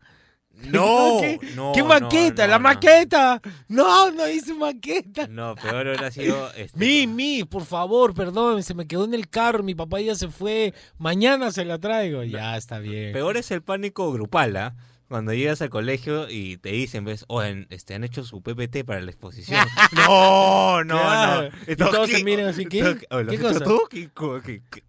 [0.71, 2.45] No, ¿Qué, no, ¿Qué no, maqueta?
[2.45, 3.41] no, ¡La maqueta!
[3.67, 5.27] No, no hice maqueta.
[5.27, 6.51] No, peor hubiera sido.
[6.53, 10.15] Este, Mi, mi, por favor, perdón, se me quedó en el carro, mi papá ya
[10.15, 12.23] se fue, mañana se la traigo.
[12.23, 13.11] Ya, está bien.
[13.13, 14.75] Peor es el pánico grupal, ¿ah?
[15.11, 19.01] Cuando llegas al colegio y te dicen, ves, oye, este, han hecho su PPT para
[19.01, 19.59] la exposición.
[19.91, 21.49] no, no, Claro.
[21.51, 21.71] no.
[21.73, 22.81] Y todos se miran así, ¿qué?
[23.09, 23.59] ¿lo ¿Qué cosa?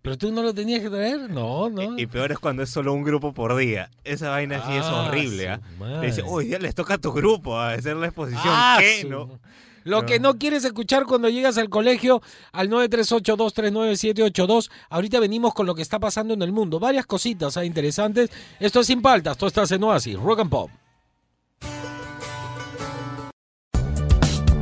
[0.03, 1.29] ¿Pero tú no lo tenías que traer?
[1.29, 1.99] No, no.
[1.99, 3.91] Y peor es cuando es solo un grupo por día.
[4.05, 5.61] Esa vaina sí es Ah, horrible, ¿ah?
[5.79, 6.01] madre.
[6.01, 8.43] Te dicen, uy, ya les toca a tu grupo a hacer la exposición.
[8.47, 9.01] Ah, ¿Qué?
[9.03, 9.41] su- No.
[9.85, 10.07] Lo No.
[10.07, 14.71] que no quieres escuchar cuando llegas al colegio al 938239782.
[14.91, 16.79] Ahorita venimos con lo que está pasando en el mundo.
[16.81, 18.31] Varias cositas ah, interesantes.
[18.61, 19.37] Esto es Sin Paltas.
[19.37, 20.71] Tú estás en Oasis, Rock and Pop.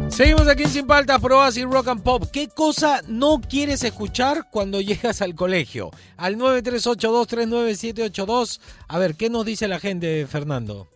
[0.09, 2.24] Seguimos aquí en Sin Paltas por Oasis Rock and Pop.
[2.30, 5.90] ¿Qué cosa no quieres escuchar cuando llegas al colegio?
[6.18, 8.61] Al 938239782.
[8.88, 10.88] A ver, ¿qué nos dice la gente, Fernando?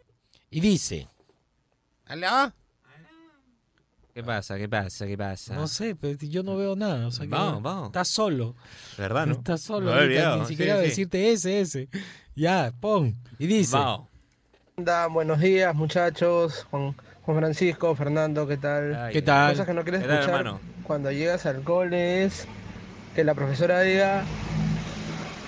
[0.51, 1.09] Y dice...
[2.07, 2.55] ¿Alá?
[4.15, 4.57] ¿Qué pasa?
[4.57, 5.07] ¿Qué pasa?
[5.09, 5.55] ¿Qué pasa?
[5.57, 7.09] No sé, pero yo no veo nada.
[7.09, 7.87] O sea que Vamos, vamos.
[7.87, 8.55] Estás solo.
[8.97, 9.33] ¿Verdad, no?
[9.33, 9.93] Estás solo.
[9.93, 10.83] Ahorita, olvidado, Ni siquiera sí.
[10.83, 11.89] decirte ese, ese.
[12.37, 13.17] Ya, pon.
[13.41, 13.77] Y dice.
[13.77, 14.07] Vamos.
[15.13, 18.95] Buenos días muchachos, Juan, Juan Francisco, Fernando, ¿qué tal?
[18.95, 19.51] Ay, ¿Qué tal?
[19.51, 20.61] Cosas que no quieres ¿Qué tal, escuchar hermano?
[20.85, 22.47] cuando llegas al cole es
[23.17, 24.25] que la profesora diga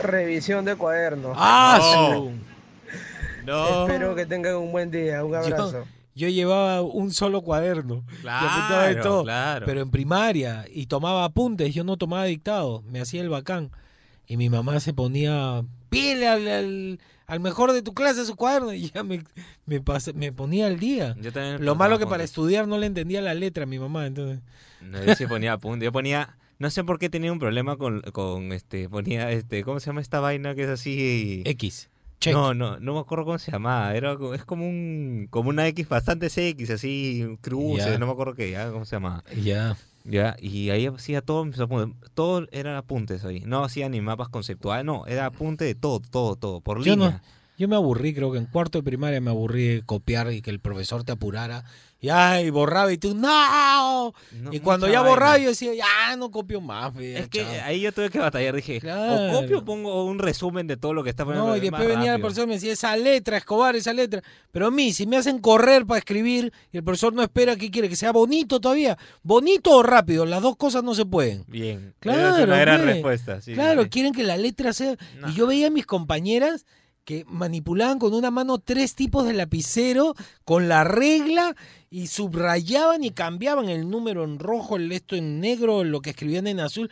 [0.02, 1.36] revisión de cuadernos.
[1.38, 1.78] ¡Ah!
[2.14, 2.32] No.
[3.44, 3.86] No.
[3.86, 5.72] Espero que tengan un buen día, un abrazo.
[5.72, 5.84] Yo
[6.28, 8.04] llevaba un solo cuaderno.
[8.08, 9.22] y apuntaba de Claro, todo.
[9.24, 9.66] claro.
[9.66, 10.64] Pero en primaria.
[10.72, 11.74] Y tomaba apuntes.
[11.74, 12.82] Yo no tomaba dictado.
[12.90, 13.70] Me hacía el bacán.
[14.26, 15.62] Y mi mamá se ponía.
[15.90, 18.72] Pile al, al, al mejor de tu clase su cuaderno.
[18.74, 19.22] Y ya me,
[19.66, 21.14] me, pas- me ponía al día.
[21.20, 22.30] Yo también Lo malo que para apuntes.
[22.30, 24.06] estudiar no le entendía la letra a mi mamá.
[24.06, 24.40] Entonces.
[24.80, 25.84] No, yo sí ponía apunte.
[25.84, 26.36] Yo ponía.
[26.58, 28.88] No sé por qué tenía un problema con, con este.
[28.88, 29.62] Ponía este.
[29.64, 31.42] ¿Cómo se llama esta vaina que es así?
[31.44, 31.90] X.
[32.20, 32.32] Check.
[32.32, 33.94] No, no, no me acuerdo cómo se llamaba.
[33.94, 35.28] Era, es como un.
[35.30, 37.36] Como una X bastante X, así.
[37.40, 39.22] Cruces, no me acuerdo qué, ya, ¿cómo se llamaba?
[39.42, 39.76] Ya.
[40.04, 42.10] Ya, y ahí hacía todos mis apuntes.
[42.14, 43.42] Todo eran apuntes ahí.
[43.44, 45.04] No hacía ni mapas conceptuales, no.
[45.06, 46.60] Era apunte de todo, todo, todo.
[46.60, 47.10] Por Yo línea.
[47.10, 47.20] no,
[47.58, 50.50] yo me aburrí, creo que en cuarto de primaria me aburrí de copiar y que
[50.50, 51.64] el profesor te apurara.
[51.98, 54.12] Y ay, borraba y tú, ¡no!
[54.32, 55.08] No, y cuando ya vaina.
[55.08, 56.94] borraba yo decía, ya no copio más.
[56.96, 57.52] Es que chao".
[57.64, 58.54] ahí yo tuve que batallar.
[58.54, 59.30] Dije, Claro.
[59.38, 61.48] o copio o pongo un resumen de todo lo que está poniendo.
[61.48, 64.22] No, y después venía el profesor y me decía, esa letra, Escobar, esa letra.
[64.52, 67.70] Pero a mí, si me hacen correr para escribir y el profesor no espera, ¿qué
[67.70, 67.88] quiere?
[67.88, 68.98] ¿Que sea bonito todavía?
[69.22, 70.26] ¿Bonito o rápido?
[70.26, 71.44] Las dos cosas no se pueden.
[71.48, 71.94] Bien.
[72.00, 73.40] Claro, es una gran respuesta.
[73.40, 74.96] sí, claro, quieren que la letra sea...
[75.18, 75.30] No.
[75.30, 76.66] Y yo veía a mis compañeras
[77.06, 80.14] que manipulaban con una mano tres tipos de lapicero
[80.44, 81.54] con la regla
[81.88, 86.48] y subrayaban y cambiaban el número en rojo, el esto en negro, lo que escribían
[86.48, 86.90] en azul.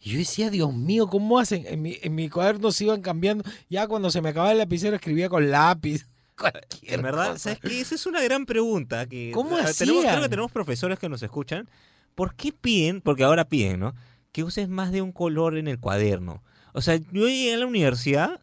[0.00, 1.64] Y yo decía, Dios mío, ¿cómo hacen?
[1.66, 3.42] En mi, en mi cuaderno se iban cambiando.
[3.68, 6.06] Ya cuando se me acababa el lapicero escribía con lápiz.
[6.82, 7.38] En verdad, cosa.
[7.38, 7.80] ¿sabes qué?
[7.80, 9.06] Esa es una gran pregunta.
[9.06, 10.04] Que, ¿Cómo tenemos?
[10.04, 11.68] Creo que tenemos profesores que nos escuchan.
[12.14, 13.94] ¿Por qué piden, porque ahora piden, ¿no?
[14.32, 16.42] Que uses más de un color en el cuaderno.
[16.72, 18.42] O sea, yo llegué a la universidad,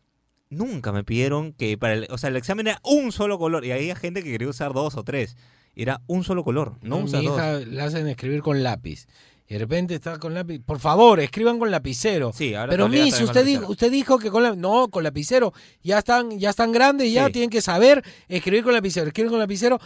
[0.53, 3.71] nunca me pidieron que para el, o sea, el examen era un solo color y
[3.71, 5.35] había gente que quería usar dos o tres.
[5.75, 7.33] Era un solo color, no mi usas dos.
[7.35, 9.07] hija la hacen escribir con lápiz.
[9.49, 10.59] Y de repente está con lápiz.
[10.63, 12.31] Por favor, escriban con lapicero.
[12.33, 15.51] Sí, ahora Pero Miss, usted dijo, usted dijo que con la, no, con lapicero.
[15.81, 17.33] Ya están, ya están grandes, ya Sí.
[17.33, 19.07] tienen que saber escribir con lapicero.
[19.07, 19.79] Escriben con lapicero.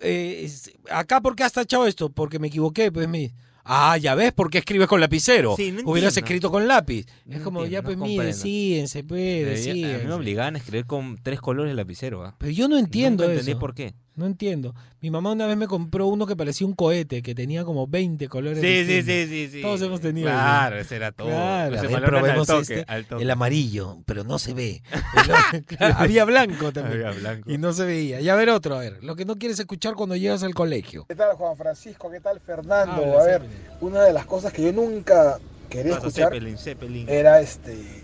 [0.00, 0.50] Eh,
[0.90, 2.08] acá, ¿por qué has tachado esto?
[2.10, 3.32] Porque me equivoqué, pues Miss.
[3.64, 5.54] Ah, ya ves, ¿por qué escribes con lapicero?
[5.56, 7.06] Sí, no Hubieras escrito con lápiz.
[7.28, 10.06] es No como, entiendo, ya no pues decídense, pues, Debería- a mí decídense.
[10.06, 12.22] me obligaban a escribir con tres colores de lapicero.
[12.24, 12.34] ¿ah?
[12.38, 13.94] Pero yo no entiendo Nunca entendí por qué.
[14.16, 14.74] No entiendo.
[15.00, 18.28] Mi mamá una vez me compró uno que parecía un cohete, que tenía como 20
[18.28, 18.60] colores.
[18.60, 19.60] Sí, sí, sí, sí, sí.
[19.60, 20.28] Todos hemos tenido.
[20.28, 21.28] Claro, ese era todo.
[21.28, 23.22] Claro, al toque, este, al toque.
[23.24, 24.82] el amarillo, pero no se ve.
[25.52, 27.06] El- claro, había blanco también.
[27.06, 27.50] Había blanco.
[27.50, 28.20] Y no se veía.
[28.20, 29.02] Y a ver otro, a ver.
[29.02, 31.06] Lo que no quieres escuchar cuando llegas al colegio.
[31.08, 32.08] ¿Qué tal Juan Francisco?
[32.08, 32.92] ¿Qué tal Fernando?
[32.92, 33.62] Habla, a ver, Zeppelin.
[33.80, 37.08] una de las cosas que yo nunca quería escuchar Zeppelin, Zeppelin.
[37.08, 38.03] era este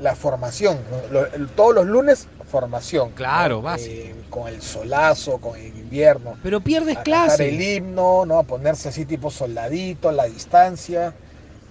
[0.00, 0.78] la formación.
[0.90, 1.12] ¿no?
[1.12, 3.10] Lo- el- todos los lunes formación.
[3.12, 3.62] Claro, ¿no?
[3.62, 3.92] básico.
[3.94, 6.36] Eh, con el solazo, con el invierno.
[6.42, 7.74] Pero pierdes a cantar el clase.
[7.76, 8.38] himno, ¿no?
[8.38, 11.14] A ponerse así tipo soldadito, a la distancia.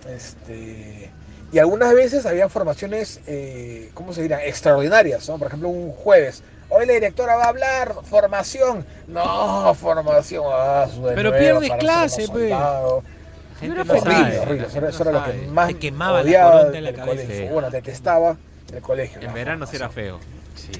[0.07, 1.11] Este
[1.51, 4.43] Y algunas veces había formaciones, eh, ¿cómo se dirá?
[4.45, 5.37] Extraordinarias, ¿no?
[5.39, 6.43] Por ejemplo, un jueves.
[6.69, 8.85] Hoy la directora va a hablar, formación.
[9.07, 10.43] No, formación.
[10.47, 12.53] Ah, su de Pero nuevo, pierdes clase, pues.
[13.59, 14.41] Gente Horrible, pesada.
[14.41, 14.67] horrible.
[14.67, 16.99] Eso era, eso era lo que más Te quemaba la odiaba coronta en la del
[16.99, 17.23] cabeza.
[17.23, 17.45] colegio.
[17.47, 17.53] Sí.
[17.53, 18.37] Bueno, detestaba
[18.73, 19.19] el colegio.
[19.21, 20.19] En la verano sí era feo.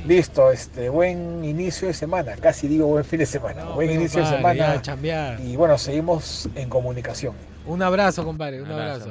[0.06, 2.34] Listo, este, buen inicio de semana.
[2.40, 3.64] Casi digo buen fin de semana.
[3.64, 4.82] No, buen inicio de semana.
[4.82, 5.38] ya.
[5.42, 7.34] Y bueno, seguimos en comunicación.
[7.66, 9.10] Un abrazo, compadre, un Un abrazo.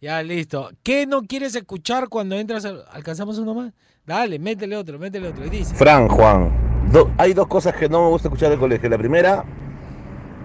[0.00, 0.70] Ya, listo.
[0.82, 2.64] ¿Qué no quieres escuchar cuando entras?
[2.64, 3.72] al- ¿Alcanzamos uno más?
[4.06, 5.44] Dale, métele otro, métele otro.
[5.44, 6.50] Y dice, Fran, Juan,
[6.92, 8.88] do- hay dos cosas que no me gusta escuchar del colegio.
[8.88, 9.44] La primera,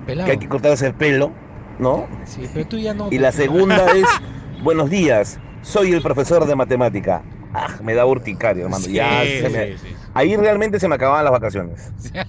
[0.06, 0.26] pelado.
[0.26, 1.32] que hay que cortarse el pelo,
[1.80, 2.08] ¿no?
[2.26, 3.10] Sí, pero tú ya no.
[3.12, 4.06] Y la segunda es,
[4.64, 7.24] buenos días, soy el profesor de matemática.
[7.54, 8.84] Ah, me da urticaria, hermano.
[8.84, 9.96] Sí, ya se me- sí, sí.
[10.16, 11.92] Ahí realmente se me acababan las vacaciones.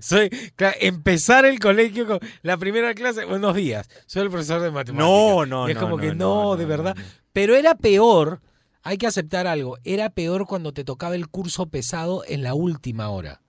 [0.00, 4.70] Soy, claro, empezar el colegio con la primera clase, buenos días, soy el profesor de
[4.70, 5.08] matemáticas.
[5.08, 6.94] No, no, Y es no, como no, que no, de no, verdad.
[6.96, 7.02] no.
[7.32, 8.40] Pero era peor,
[8.82, 13.08] hay que aceptar algo, era peor cuando te tocaba el curso pesado en la última
[13.08, 13.40] hora.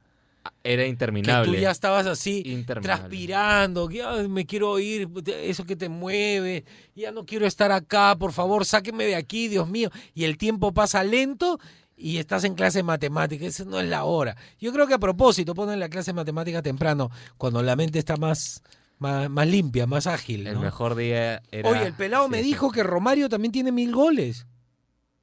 [0.63, 1.51] Era Que interminable.
[1.51, 5.07] tú ya estabas así, transpirando, que "Ay, me quiero ir,
[5.43, 9.67] eso que te mueve, ya no quiero estar acá, por favor, sáquenme de aquí, Dios
[9.69, 9.89] mío.
[10.13, 11.59] Y el tiempo pasa lento
[11.97, 14.35] y estás en clase de matemáticas, esa no es la hora.
[14.59, 18.17] Yo creo que a propósito ponen la clase de matemáticas temprano, cuando la mente está
[18.17, 18.61] más,
[18.99, 20.47] más, más limpia, más ágil.
[20.47, 21.69] El mejor día era.
[21.69, 24.45] Oye, el pelado sí, me dijo que Romario también tiene mil goles.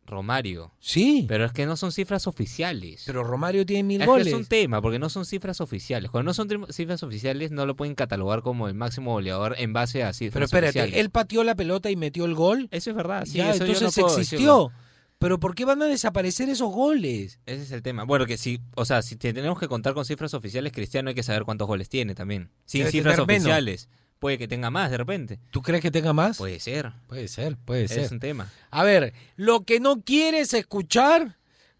[0.07, 0.73] Romario.
[0.79, 3.03] Sí, Pero es que no son cifras oficiales.
[3.07, 4.25] pero Romario tiene mil es goles.
[4.27, 6.11] que es un tema, porque no son cifras oficiales.
[6.11, 10.03] Cuando no son cifras oficiales, no lo pueden catalogar como el máximo goleador en base
[10.03, 11.01] a cifras Pero espérate, oficiales.
[11.01, 12.69] él pateó la pelota y metió el gol.
[12.73, 13.38] Eso es verdad, sí.
[13.38, 14.38] ya, eso yo no entonces existió.
[14.38, 14.73] decirlo.
[15.19, 17.38] Pero ¿por qué van a desaparecer esos goles?
[17.47, 18.03] Ese es el tema.
[18.03, 21.15] Bueno, que si, o sea, si te- tenemos que contar con cifras oficiales, Cristiano hay
[21.15, 22.51] que saber cuántos goles tiene también.
[22.65, 23.88] Sin Debe cifras menos.
[24.23, 25.41] Puede que tenga más de repente.
[25.51, 26.39] ¿Tú crees que tenga más?
[26.39, 26.93] Puede ser.
[27.09, 28.05] Puede ser, puede ser.
[28.05, 28.49] es un tema.
[28.71, 31.39] A ver, lo que no quieres escuchar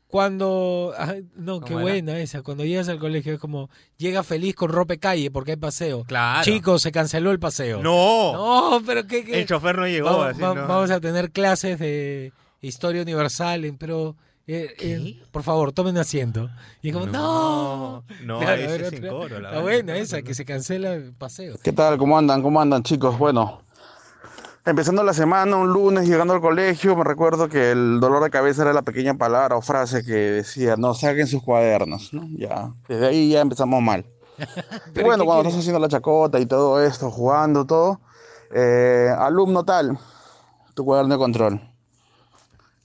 [0.09, 0.92] cuando...
[0.98, 2.42] ay, no, qué buena esa.
[2.42, 6.02] Cuando llegas al colegio es como, llega feliz con ropa calle porque hay paseo.
[6.02, 6.42] Claro.
[6.42, 7.81] Chicos, se canceló el paseo.
[7.81, 8.33] ¡No!
[8.33, 9.24] No, pero qué...
[9.24, 9.40] qué?
[9.40, 10.07] El chofer no llegó.
[10.11, 10.66] vamos, así, va- ¿no?
[10.66, 14.16] vamos a tener clases de historia universal, en- pero...
[14.46, 16.50] eh, eh, por favor, tomen asiento.
[16.83, 18.05] Y es como, no.
[18.24, 19.11] No, Claro, ese a ver, es sin otra.
[19.11, 21.57] coro, la buena esa, que se cancela el paseo.
[21.62, 21.98] ¿Qué tal?
[21.98, 22.42] ¿Cómo andan?
[22.42, 23.16] ¿Cómo andan, chicos?
[23.18, 23.62] Bueno,
[24.64, 28.62] empezando la semana, un lunes, llegando al colegio, me recuerdo que el dolor de cabeza
[28.62, 32.26] era la pequeña palabra o frase que decía, no, saquen sus cuadernos, ¿no?
[32.37, 34.05] Ya, desde ahí ya empezamos mal.
[34.38, 38.00] Y ¿Pero bueno, cuando estás haciendo la chacota y todo esto, jugando, todo,
[38.52, 39.98] eh, alumno tal,
[40.74, 41.71] tu cuaderno de control.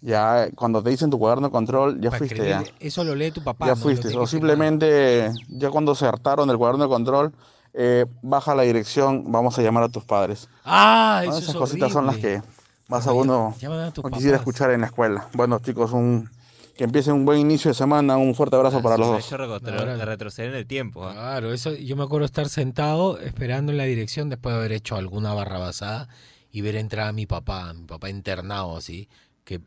[0.02, 2.64] Ya, cuando te dicen tu cuaderno de control, ya fuiste ya.
[2.80, 3.66] Eso lo lee tu papá.
[3.68, 4.16] Ya fuiste.
[4.16, 7.34] O simplemente, ya cuando se hartaron del cuaderno de control,
[7.74, 10.50] eh, baja la dirección, vamos a llamar a tus padres.
[10.64, 11.30] Ah, ¿No?
[11.32, 12.42] eso Esas es cositas son las que
[12.88, 14.40] más a uno a no quisiera papás.
[14.40, 15.28] escuchar en la escuela.
[15.34, 16.30] Bueno, chicos, un,
[16.76, 18.18] que empiecen un buen inicio de semana.
[18.18, 19.26] Un fuerte abrazo para los dos.
[19.26, 21.06] hecho retro- Ahora- retroceder en el tiempo.
[21.06, 21.14] ¿ah?
[21.14, 24.96] Claro, eso yo me acuerdo estar sentado esperando en la dirección después de haber hecho
[24.96, 26.08] alguna barrabasada
[26.52, 29.10] y ver entrar a mi papá, mi papá internado así,
[29.44, 29.60] que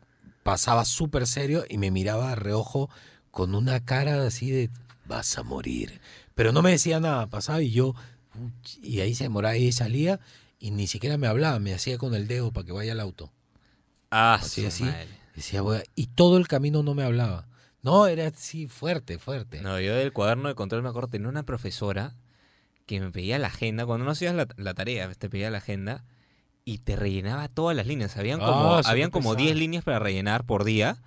[0.43, 2.89] pasaba súper serio y me miraba de reojo
[3.31, 4.69] con una cara así de
[5.05, 6.01] vas a morir.
[6.35, 7.95] Pero no me decía nada, pasaba y yo,
[8.81, 10.19] y ahí se demoraba y salía
[10.59, 13.31] y ni siquiera me hablaba, me hacía con el dedo para que vaya al auto.
[14.09, 14.85] Ah, Así, su así.
[15.35, 15.83] Decía, "Voy a-".
[15.95, 17.47] y todo el camino no me hablaba.
[17.81, 19.61] No, era así fuerte, fuerte.
[19.61, 22.15] No, yo del cuaderno de control me acuerdo, tenía una profesora
[22.85, 26.03] que me pedía la agenda, cuando no hacías la, la tarea, te pedía la agenda
[26.65, 28.15] y te rellenaba todas las líneas.
[28.17, 29.45] Habían como, Ah, eso habían como pesado.
[29.45, 30.97] 10 líneas para rellenar por día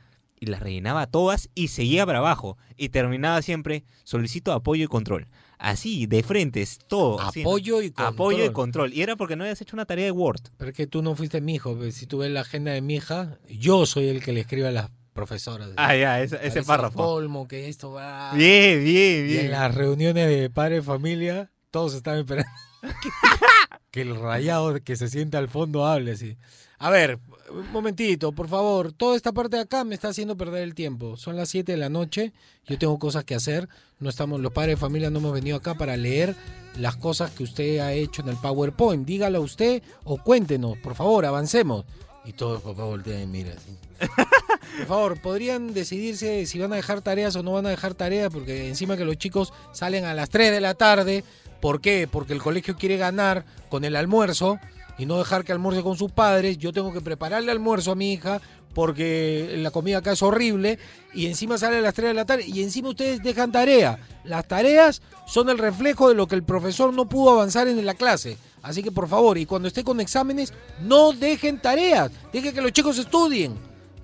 [0.41, 2.59] y las rellenaba todas y seguía para abajo.
[2.77, 5.29] Y terminaba siempre, solicito apoyo y control.
[5.59, 7.21] Así, de frente, es todo.
[7.21, 7.41] así.
[7.41, 8.07] Apoyo y control.
[8.15, 8.93] Apoyo y control.
[8.93, 10.41] Y era porque no habías hecho una tarea de Word.
[10.59, 11.79] Pero es que tú no fuiste mi hijo.
[11.93, 14.73] Si tú ves la agenda de mi hija, yo soy el que le escribe a
[14.73, 15.71] las profesoras.
[15.77, 16.97] Ah, ya, ese- ese párrafo.
[16.99, 18.33] colmo, que esto va.
[18.35, 19.45] Bien, bien, Y bien.
[19.47, 22.51] en las reuniones de padre de familia, todos estaban esperando
[23.95, 26.37] que el rayado que se sienta al fondo hable así.
[26.79, 28.91] A ver, un momentito, por favor.
[28.91, 31.17] Toda esta parte de acá me está haciendo perder el tiempo.
[31.17, 32.33] Son las 7 de la noche.
[32.67, 33.69] Yo tengo cosas que hacer.
[34.01, 36.35] No estamos, los padres de familia no hemos venido acá para leer
[36.77, 39.07] las cosas que usted ha hecho en el PowerPoint.
[39.07, 41.85] Dígalo usted o cuéntenos, por favor, avancemos.
[42.25, 43.57] Y todos los papás voltean y miran.
[43.57, 43.79] así.
[44.79, 48.33] Por favor, ¿podrían decidirse si van a dejar tareas o no van a dejar tareas?
[48.33, 51.23] Porque encima que los chicos salen a las 3 de la tarde.
[51.65, 52.07] ¿Por qué?
[52.07, 54.59] Porque el colegio quiere ganar con el almuerzo.
[54.99, 58.13] y no dejar que almuerce con sus padres, yo tengo que prepararle almuerzo a mi
[58.13, 58.43] hija
[58.75, 60.79] porque la comida acá es horrible
[61.15, 63.99] y encima sale a las 3 de la tarde y encima ustedes dejan tarea.
[64.25, 67.95] Las tareas son el reflejo de lo que el profesor no pudo avanzar en la
[67.95, 68.37] clase.
[68.61, 70.53] Así que por favor, y cuando esté con exámenes,
[70.83, 73.55] no dejen tareas, dejen que los chicos estudien.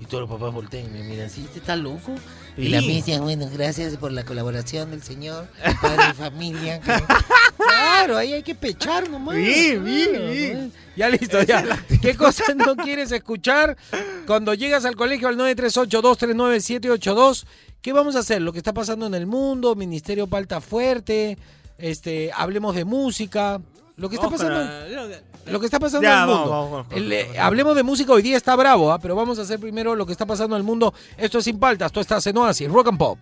[0.00, 1.42] Y todos los papás voltean y me miran, ¿sí?
[1.42, 2.14] ¿Este está loco?
[2.56, 2.86] Y la Sí.
[2.88, 5.46] misa, bueno, gracias por la colaboración del señor,
[5.80, 6.80] padre y familia.
[6.80, 6.92] que-
[7.56, 9.36] Claro, ahí hay que pechar nomás.
[9.36, 10.66] Claro, bien.
[10.66, 10.70] ¿no?
[10.96, 11.64] Ya listo, ya.
[12.02, 13.76] ¿Qué cosas no quieres escuchar
[14.26, 17.46] cuando llegas al colegio al 938-239-782?
[17.82, 18.42] ¿Qué vamos a hacer?
[18.42, 21.38] Lo que está pasando en el mundo, Ministerio Palta Fuerte,
[21.78, 23.60] este, hablemos de música,
[24.00, 24.58] lo que está pasando...
[25.46, 26.50] Lo que está pasando Ya, en el mundo.
[26.50, 28.98] vamos, vamos, vamos, El, eh, hablemos de música, hoy día está bravo, ¿ah?
[28.98, 30.94] pero vamos a hacer primero lo que está pasando en el mundo.
[31.18, 33.18] Esto es Sin Paltas, tú estás en Oasis, Rock and Pop.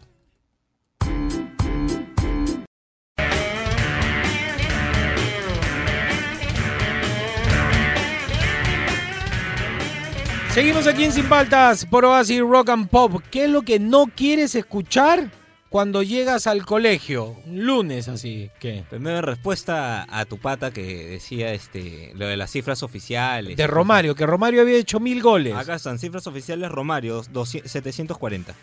[10.52, 13.22] Seguimos aquí en Sin Paltas por Oasis Rock and Pop.
[13.30, 15.30] ¿Qué es lo que no quieres escuchar
[15.68, 17.36] cuando llegas al colegio?
[17.46, 18.84] Un lunes así, ¿qué?
[18.88, 23.56] Primero en respuesta a tu pata que decía este lo de las cifras oficiales.
[23.56, 25.54] De Romario, que Romario había hecho mil goles.
[25.54, 28.54] Acá están cifras oficiales Romario 200 740.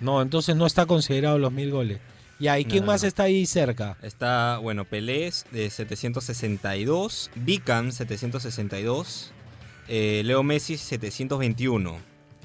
[0.00, 1.98] No, entonces no está considerado los mil goles.
[2.40, 3.08] Ya, ¿y quién No, más no.
[3.08, 3.96] está ahí cerca?
[4.02, 9.30] Está, bueno, Pelés de 762, Vicam 762,
[9.88, 11.96] eh, Leo Messi 721.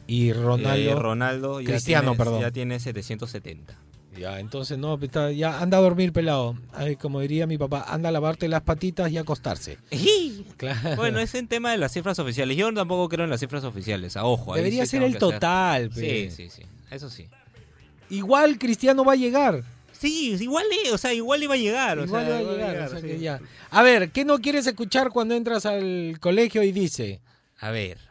[0.09, 0.89] Y Ronaldo.
[0.91, 2.41] Eh, Ronaldo ya Cristiano, tiene, perdón.
[2.41, 3.77] ya tiene 770.
[4.17, 4.99] Ya, entonces no,
[5.31, 6.57] ya anda a dormir pelado.
[6.73, 9.77] Ay, como diría mi papá, anda a lavarte las patitas y a acostarse.
[10.57, 10.95] Claro.
[10.97, 12.57] Bueno, es en tema de las cifras oficiales.
[12.57, 14.17] Yo tampoco creo en las cifras oficiales.
[14.17, 14.53] A ojo.
[14.53, 16.63] ahí Debería sí ser el que hacer- total, Sí, sí, sí.
[16.91, 17.27] Eso sí.
[18.09, 19.63] Igual Cristiano va a llegar.
[19.93, 21.99] Sí, igual, eh, o sea, igual iba a llegar.
[21.99, 23.07] Igual sea, va a llegar, llegar, o sea sí.
[23.07, 23.39] que ya.
[23.69, 27.21] A ver, ¿qué no quieres escuchar cuando entras al colegio y dice?
[27.59, 28.08] A ver.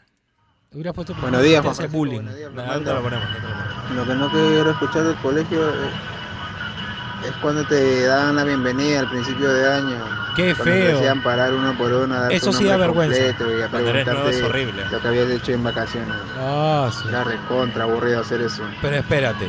[0.72, 2.14] Hubieras puesto Buenos días, Juan Francisco, bullying.
[2.16, 2.90] buenos días, No, Fernando.
[2.90, 3.90] no lo ponemos, no te lo ponemos.
[3.96, 9.08] Lo que no quiero escuchar del colegio es, es cuando te dan la bienvenida al
[9.10, 10.04] principio de año.
[10.36, 10.86] Qué cuando feo.
[10.90, 13.18] te hacían parar uno por uno, Eso sí da vergüenza.
[13.18, 13.30] y
[13.62, 14.84] a preguntarte es horrible.
[14.90, 16.14] lo que habías hecho en vacaciones.
[16.36, 17.08] Ah, sí.
[17.08, 18.62] Era recontra aburrido hacer eso.
[18.82, 19.48] Pero espérate.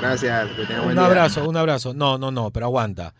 [0.00, 1.06] Gracias, que tengas Un buen día.
[1.06, 1.94] abrazo, un abrazo.
[1.94, 3.14] No, no, no, pero aguanta.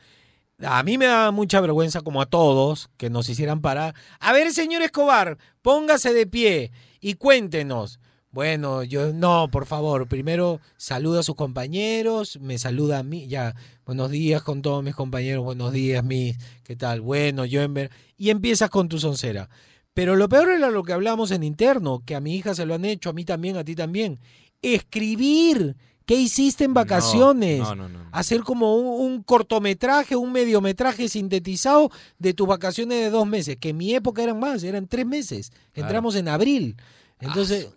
[0.66, 3.94] A mí me da mucha vergüenza, como a todos, que nos hicieran parar.
[4.20, 8.01] A ver, señor Escobar, póngase de pie y cuéntenos.
[8.30, 13.55] Bueno, yo no, por favor, primero saluda a sus compañeros, me saluda a mí, ya,
[13.86, 17.01] buenos días con todos mis compañeros, buenos días, mis, ¿qué tal?
[17.01, 19.49] Bueno, yo en ver, y empiezas con tu soncera.
[19.94, 22.74] Pero lo peor era lo que hablamos en interno, que a mi hija se lo
[22.74, 24.18] han hecho, a mí también, a ti también.
[24.61, 25.74] Escribir.
[26.07, 27.59] ¿Qué hiciste en vacaciones?
[27.59, 28.09] No, no, no.
[28.13, 31.91] hacer como un, un cortometraje, un mediometraje sintetizado
[32.21, 35.51] de tus vacaciones de dos meses, que en mi época eran más, eran tres meses.
[35.75, 36.77] Entramos en abril.
[37.19, 37.69] Entonces,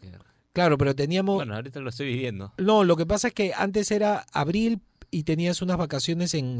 [0.53, 1.37] claro, pero teníamos...
[1.37, 2.53] Bueno, ahorita lo estoy viviendo.
[2.59, 4.79] No, lo que pasa es que antes era abril
[5.11, 6.59] y tenías unas vacaciones en,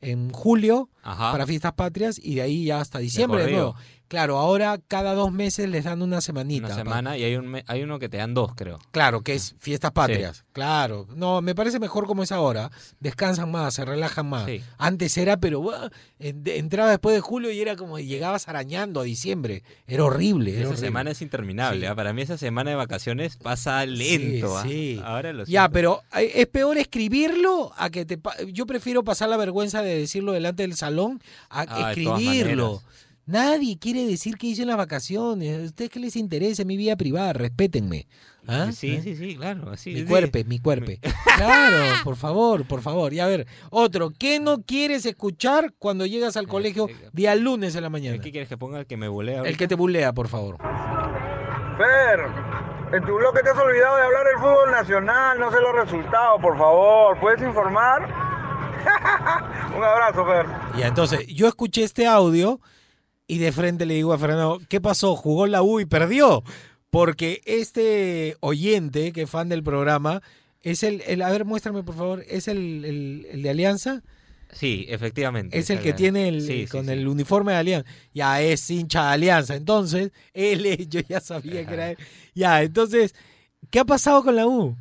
[0.00, 1.32] en julio Ajá.
[1.32, 3.76] para fiestas patrias y de ahí ya hasta diciembre de, nuevo.
[4.08, 6.66] Claro, ahora cada dos meses les dan una semanita.
[6.66, 8.78] Una pa- semana y hay, un hay uno que te dan dos, creo.
[8.92, 10.44] Claro, que es fiestas patrias.
[10.52, 11.06] Claro.
[11.16, 12.70] No, me parece mejor como es ahora.
[13.00, 14.46] Descansan más, se relajan más.
[14.46, 14.62] Sí.
[14.78, 15.70] Antes era, pero
[16.20, 19.62] entraba después de julio y era como llegabas arañando a diciembre.
[19.86, 20.50] Era horrible.
[20.52, 20.86] Era Esa horrible.
[20.86, 21.80] semana es interminable.
[21.80, 21.86] Sí.
[21.86, 21.94] ¿ah?
[21.94, 24.62] Para mí esa semana de vacaciones pasa lento.
[24.62, 25.00] sí.
[25.04, 28.18] Ahora lo Ya, pero eh, es peor escribirlo a que te...
[28.18, 32.82] pa- Yo prefiero pasar la vergüenza de decirlo delante del salón a Ah, escribirlo.
[33.26, 35.60] Nadie quiere decir qué hice en las vacaciones.
[35.60, 36.64] ¿A ustedes qué les interesa?
[36.64, 38.06] Mi vida privada, respétenme.
[38.46, 38.68] ¿Ah?
[38.72, 39.70] Sí, sí, sí, claro.
[39.72, 40.06] Así, Mi sí.
[40.06, 40.92] cuerpo, mi cuerpo.
[41.36, 43.12] Claro, por favor, por favor.
[43.12, 47.82] Y a ver, otro, ¿qué no quieres escuchar cuando llegas al colegio día lunes en
[47.82, 48.18] la mañana?
[48.22, 49.42] ¿Qué quieres que ponga el que me bulea?
[49.42, 50.56] El que te bulea, por favor.
[51.76, 52.20] Fer,
[52.96, 56.40] en tu bloque te has olvidado de hablar del fútbol nacional, no sé los resultados,
[56.40, 58.02] por favor, ¿puedes informar?
[59.76, 60.46] Un abrazo, Fer.
[60.78, 62.60] Y entonces, yo escuché este audio
[63.26, 65.16] y de frente le digo a Fernando, ¿qué pasó?
[65.16, 66.42] ¿Jugó la U y perdió?
[66.90, 70.22] Porque este oyente, que es fan del programa,
[70.62, 74.02] es el, el- a ver, muéstrame por favor, ¿es el, el- el de Alianza?
[74.52, 75.58] Sí, efectivamente.
[75.58, 76.92] Es el que tiene el, Sí, con sí.
[76.92, 77.90] el uniforme de Alianza.
[78.14, 79.56] Ya es hincha de Alianza.
[79.56, 81.98] Entonces, él, yo ya sabía que era él.
[82.34, 83.14] Ya, entonces,
[83.70, 84.76] ¿qué ha pasado con la U?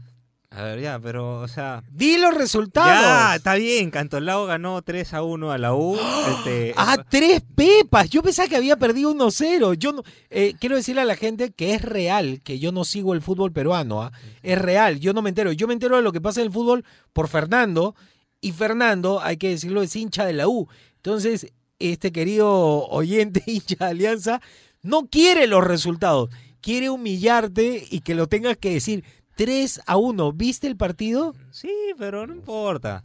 [0.51, 1.83] A ver, ya, pero, o sea...
[1.91, 3.01] Di los resultados.
[3.01, 3.91] Ya, está bien.
[3.91, 5.97] Cantolao ganó 3 a 1 a la U.
[6.29, 8.09] este, Ah, tres pepas.
[8.09, 9.73] Yo pensaba que había perdido 1-0.
[9.73, 13.13] Yo no, eh, quiero decirle a la gente que es real, que yo no sigo
[13.13, 14.01] el fútbol peruano.
[14.01, 14.11] ¿ah?
[14.43, 15.51] Es real, yo no me entero.
[15.51, 17.95] Yo me entero de lo que pasa en el fútbol por Fernando.
[18.39, 20.67] Y Fernando, hay que decirlo, es hincha de la U.
[20.97, 24.41] Entonces, este querido oyente hincha de Alianza
[24.81, 26.29] no quiere los resultados,
[26.61, 29.03] quiere humillarte y que lo tengas que decir
[29.36, 30.31] 3 a 1.
[30.33, 31.36] ¿Viste el partido?
[31.51, 33.03] Sí, pero no importa.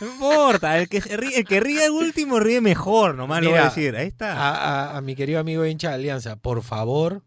[0.00, 0.78] No importa.
[0.78, 3.62] El que, se ríe, el que ríe el último ríe mejor, nomás lo voy a
[3.62, 3.96] Mira, decir.
[3.96, 4.32] Ahí está.
[4.32, 4.54] A,
[4.94, 7.22] a- a mi querido amigo hincha de Alianza, por favor,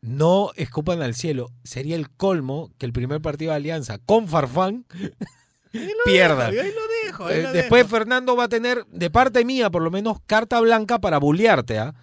[0.00, 1.50] no escupan al cielo.
[1.64, 4.84] Sería el colmo que el primer partido de Alianza con Farfán
[6.04, 6.50] pierda.
[6.50, 7.96] dejo, ahí lo dejo, ahí Eh, lo Después dejo.
[7.96, 11.94] Fernando va a tener, de parte mía, por lo menos, carta blanca para bullearte, ¿ah?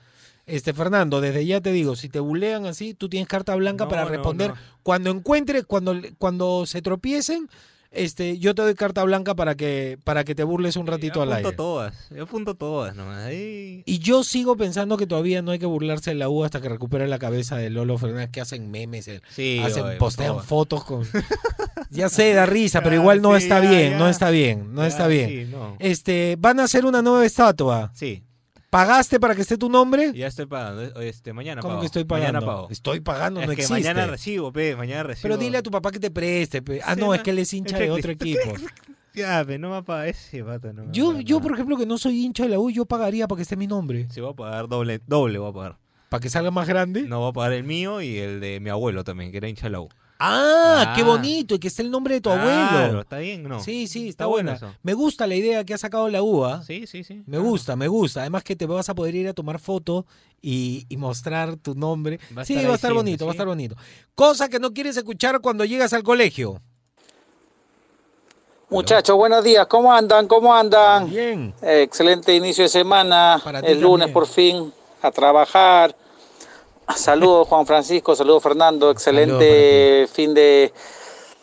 [0.46, 3.90] Este, Fernando, desde ya te digo, si te bulean así, tú tienes carta blanca No,
[3.90, 4.50] para responder.
[4.52, 4.56] no.
[4.84, 7.48] Cuando encuentres, cuando, cuando se tropiecen,
[7.92, 11.22] este, yo te doy carta blanca para que, para que te burles un ratito Yo
[11.22, 11.56] al apunto aire.
[11.58, 12.10] todas.
[12.10, 13.26] Yo apunto todas nomás.
[13.28, 13.84] Ahí.
[13.86, 16.68] Y yo sigo pensando que todavía no hay que burlarse de la U hasta que
[16.70, 20.84] recupere la cabeza de Lolo Fernández, que hacen memes, eh, Sí, hacen, oye, postean fotos
[20.84, 21.04] con...
[21.90, 23.98] ya sé, da risa, pero igual no sí, está ya, bien, ya.
[24.00, 25.30] no está bien, no está bien.
[25.30, 25.76] sí, no.
[25.80, 27.92] Este, van a hacer una nueva estatua.
[27.94, 28.24] Sí.
[28.74, 30.12] ¿Pagaste para que esté tu nombre?
[30.16, 31.00] Ya estoy pagando.
[31.00, 31.82] Este, mañana ¿Cómo pago.
[31.82, 32.34] que estoy pagando?
[32.40, 32.68] Mañana pago.
[32.72, 33.74] Estoy pagando, es no que existe.
[33.84, 34.76] mañana recibo, pe.
[34.76, 35.22] Mañana recibo.
[35.22, 36.64] Pero dile a tu papá que te preste.
[36.64, 36.82] pe.
[36.84, 37.14] Ah, Sí, no, no.
[37.14, 38.42] es que él es hincha de otro equipo.
[39.16, 40.74] Ya, pe, no va a pagar ese vato.
[40.74, 42.86] No me Yo, va yo, por ejemplo, que no soy hincha de la U, yo
[42.88, 44.08] pagaría para que esté mi nombre.
[44.10, 45.78] Sí, voy a pagar doble, doble voy a pagar.
[46.10, 47.04] ¿Para que salga más grande?
[47.04, 49.68] No voy a pagar el mío y el de mi abuelo también, que era hincha
[49.68, 49.90] de la U.
[50.26, 51.06] Ah, qué Ah.
[51.06, 53.02] bonito, y que esté el nombre de tu Claro, abuelo.
[53.02, 53.60] está bien, ¿no?
[53.62, 54.68] Sí, sí, está, Está bueno buena.
[54.70, 54.78] eso.
[54.82, 56.64] Me gusta la idea que ha sacado la UA.
[56.64, 57.24] Sí, sí, sí.
[57.26, 58.22] Me gusta, me gusta.
[58.22, 60.06] Además que te vas a poder ir a tomar foto
[60.42, 62.20] y, y mostrar tu nombre.
[62.38, 63.76] Va sí, va a estar siempre, bonito, va a estar bonito.
[64.16, 66.62] Cosa que no quieres escuchar cuando llegas al colegio.
[68.70, 69.68] Muchachos, buenos días.
[69.68, 70.28] ¿Cómo andan?
[70.28, 71.10] ¿Cómo andan?
[71.10, 71.54] Bien.
[71.62, 73.40] Eh, excelente inicio de semana.
[73.44, 74.14] Para ti El lunes también.
[74.14, 75.96] por fin a trabajar.
[76.96, 78.92] Saludos Juan Francisco, saludos Fernando.
[78.92, 80.74] Excelente fin de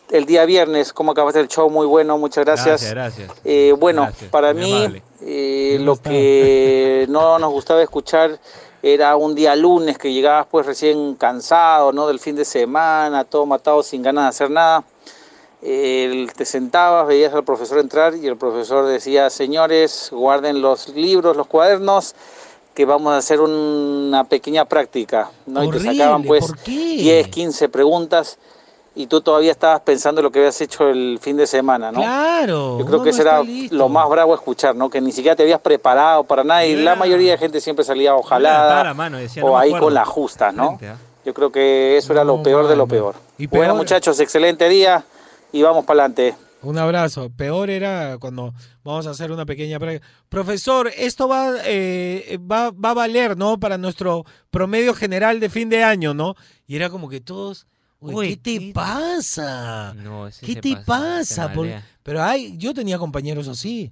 [0.09, 0.93] el día viernes.
[0.93, 1.69] ¿Cómo acabaste el show?
[1.69, 2.91] Muy bueno, muchas gracias.
[2.91, 3.41] Gracias, gracias.
[3.43, 8.39] Eh, bueno, Gracias, para mí eh, lo que no nos gustaba escuchar
[8.83, 12.07] era un día lunes que llegabas pues recién cansado, ¿no?
[12.07, 14.83] Del fin de semana, todo matado, sin ganas de hacer nada.
[15.63, 21.37] Eh, te sentabas, veías al profesor entrar y el profesor decía, señores, guarden los libros,
[21.37, 22.15] los cuadernos,
[22.73, 25.63] que vamos a hacer una pequeña práctica, ¿no?
[25.63, 26.71] y te sacaban pues ¿por qué?
[26.71, 28.37] 10, 15 preguntas
[28.95, 32.01] y tú todavía estabas pensando en lo que habías hecho el fin de semana, ¿no?
[32.01, 32.77] Claro.
[32.79, 33.75] Yo creo que no eso era listo.
[33.75, 34.89] lo más bravo escuchar, ¿no?
[34.89, 38.15] Que ni siquiera te habías preparado para nada y la mayoría de gente siempre salía
[38.15, 39.85] ojalá mano decía, o "No me ahí acuerdo".
[39.87, 40.67] con las justas, ¿no?
[40.77, 40.97] Frente, ¿ah?
[41.23, 43.15] Yo creo que eso era lo peor de lo peor.
[43.37, 45.03] Y Bueno, peor- muchachos, excelente día
[45.51, 46.35] y vamos para adelante.
[46.63, 47.29] Un abrazo.
[47.29, 48.53] Peor era cuando
[48.83, 50.05] vamos a hacer una pequeña práctica.
[50.29, 53.59] Profesor, esto va, eh, va, va a valer, ¿no?
[53.59, 56.35] Para nuestro promedio general de fin de año, ¿no?
[56.67, 57.65] Y era como que todos,
[57.99, 59.93] "Uy, ¿qué te pasa?
[59.95, 61.51] No, ¿Qué te pasa?
[61.53, 61.67] Por-.
[62.03, 63.91] Pero hay, yo tenía compañeros así,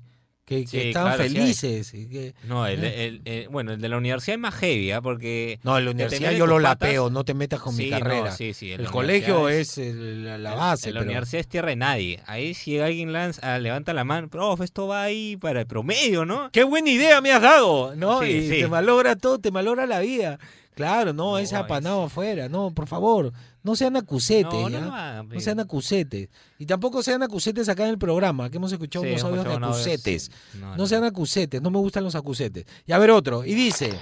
[0.50, 1.42] que, que Sí, estaban claro, sí hay.
[1.44, 1.94] felices.
[1.94, 3.06] y que- No, el, ¿eh?
[3.06, 5.02] el- el- bueno, el de la universidad es más heavy, ¿ah?
[5.02, 5.60] Porque...
[5.64, 8.00] No, en la universidad yo lo patas- lapeo, no te metas con mi Sí, no,
[8.00, 8.32] carrera.
[8.32, 10.90] sí, sí, en el colegio es, el- la, base.
[10.90, 12.20] En la pero- universidad es tierra de nadie.
[12.26, 16.26] Ahí si alguien lanza, ah, levanta la mano, profe, esto va ahí para el promedio,
[16.26, 16.50] ¿no?
[16.52, 18.22] Qué buena idea me has dado, ¿no?
[18.22, 18.60] Sí, y sí.
[18.62, 20.40] te malogra todo, te malogra la vida.
[20.80, 25.60] Claro, no, ese apanado afuera, no, por favor, no sean acusetes, No, no No sean
[25.60, 26.30] acusetes.
[26.58, 29.54] Y tampoco sean acusetes acá en el programa, que hemos escuchado Sí, unos audios de
[29.56, 30.32] acusetes.
[30.54, 30.88] no, No, no.
[30.88, 32.66] sean acusetes, no me gustan los acusetes.
[32.88, 33.94] Y a ver otro, y dice,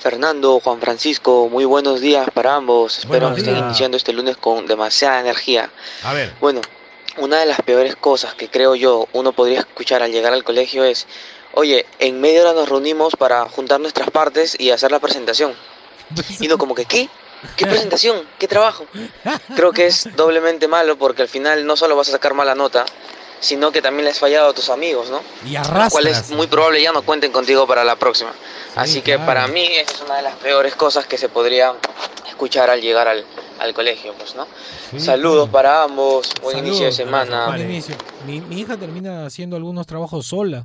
[0.00, 2.98] Fernando, Juan Francisco, muy buenos días para ambos.
[2.98, 5.70] Espero que estén iniciando este lunes con demasiada energía.
[6.02, 6.60] a ver, Bueno,
[7.18, 10.82] una de las peores cosas que creo yo uno podría escuchar al llegar al colegio
[10.82, 11.06] es,
[11.54, 15.52] oye, en media hora nos reunimos para juntar nuestras partes y hacer la presentación.
[16.40, 17.08] Y no como que, ¿qué?
[17.56, 18.22] ¿Qué presentación?
[18.38, 18.86] ¿Qué trabajo?
[19.54, 22.86] Creo que es doblemente malo porque al final no solo vas a sacar mala nota,
[23.40, 25.20] sino que también le has fallado a tus amigos, ¿no?
[25.46, 26.30] y Los cuales arrastras.
[26.30, 28.32] muy probable ya no cuenten contigo para la próxima.
[28.76, 29.26] Así que claro.
[29.26, 31.74] para mí esa es una de las peores cosas que se podría
[32.26, 33.26] escuchar al llegar al,
[33.58, 34.46] al colegio, pues, ¿no?
[34.90, 36.66] Sí, Saludos para ambos, buen Saludos.
[36.68, 37.48] inicio de semana.
[37.48, 37.94] Buen inicio.
[38.26, 40.64] Mi, mi hija termina haciendo algunos trabajos sola.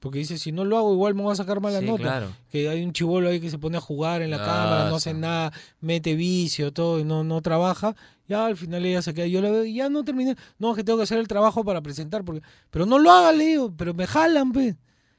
[0.00, 2.02] Porque dice, si no lo hago, igual me voy a sacar mala Sí, nota.
[2.02, 2.26] claro.
[2.50, 4.96] Que hay un chivolo ahí que se pone a jugar en la Ah, cámara, no
[4.96, 5.16] hace sí.
[5.18, 7.96] nada, mete vicio, todo, y no, no trabaja.
[8.28, 9.26] Ya al final ella se queda.
[9.26, 10.36] Yo la veo y ya no terminé.
[10.58, 12.24] No, es que tengo que hacer el trabajo para presentar.
[12.24, 13.72] porque Pero no lo haga, le digo.
[13.76, 14.76] Pero me jalan, pues.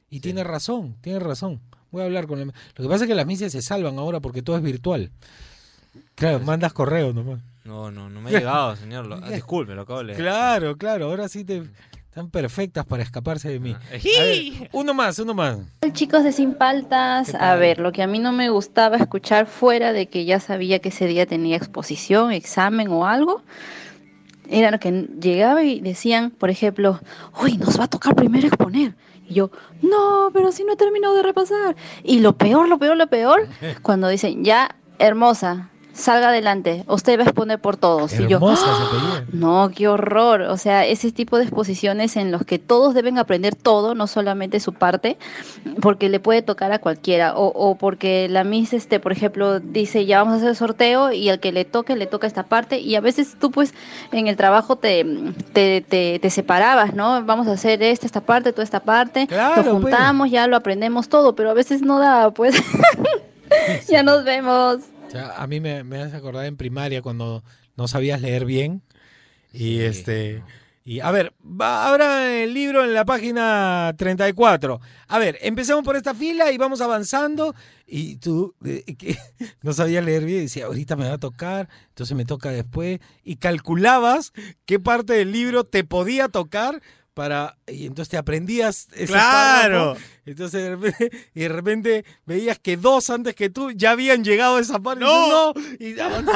[0.10, 1.60] Y tiene razón, tiene razón.
[1.92, 2.46] Voy a hablar con la...
[2.46, 2.54] Lo
[2.84, 5.12] que pasa es que las misias se salvan ahora porque todo es virtual.
[6.16, 7.40] Claro, mandas correo nomás.
[7.66, 9.08] No, no, no me ha llegado, señor.
[9.08, 10.20] Lo, ah, disculpe, lo acabo de leer.
[10.20, 11.64] Claro, claro, ahora sí te
[12.20, 13.74] están perfectas para escaparse de mí.
[13.74, 15.58] Ah, A ver, uno más, uno más.
[15.94, 19.94] Chicos de Sin Paltas, a ver, lo que a mí no me gustaba escuchar fuera
[19.94, 23.42] de que ya sabía que ese día tenía exposición, examen o algo,
[24.50, 24.92] era lo que
[25.22, 27.00] llegaba y decían, por ejemplo,
[27.42, 28.96] uy, nos va a tocar primero exponer.
[29.26, 29.52] Y yo,
[29.82, 31.78] no, pero si no he terminado de repasar.
[32.04, 33.48] Y lo peor, lo peor, lo peor,
[33.82, 35.70] cuando dicen, ya, hermosa,
[36.00, 38.14] salga adelante, usted va a exponer por todos.
[38.14, 40.42] y yo, Hermosa "Ah, no, qué horror.
[40.44, 44.60] O sea, ese tipo de exposiciones en los que todos deben aprender todo, no solamente
[44.60, 45.18] su parte,
[45.82, 47.36] porque le puede tocar a cualquiera.
[47.36, 51.12] O, o porque la Miss, este, por ejemplo, dice, ya vamos a hacer el sorteo
[51.12, 52.80] y al que le toque, le toca esta parte.
[52.80, 53.74] Y a veces tú, pues,
[54.12, 55.06] en el trabajo te,
[55.54, 57.24] te, te, te separabas, ¿no?
[57.26, 59.28] Vamos a hacer esta, esta parte, toda esta parte.
[59.28, 59.94] Claro, lo pues.
[59.94, 62.56] juntamos, ya lo aprendemos todo, pero a veces no da, pues.
[63.90, 64.78] ya nos vemos.
[65.10, 67.44] O sea, a mí me, me hace acordar en primaria cuando
[67.76, 68.84] no sabías leer bien.
[69.52, 70.44] Y este.
[70.86, 74.80] Y a ver, va, abra el libro en la página 34.
[75.08, 77.56] A ver, empezamos por esta fila y vamos avanzando.
[77.88, 78.86] Y tú eh,
[79.64, 83.00] no sabías leer bien y decía, ahorita me va a tocar, entonces me toca después.
[83.24, 84.32] Y calculabas
[84.66, 86.84] qué parte del libro te podía tocar
[87.20, 87.58] para.
[87.68, 89.94] Y entonces te aprendías ese Claro.
[89.96, 90.06] párrafo.
[90.26, 94.56] Entonces de repente, y de repente veías que dos antes que tú ya habían llegado
[94.56, 95.04] a esa parte.
[95.04, 95.52] No.
[95.78, 96.32] Y, tú, no,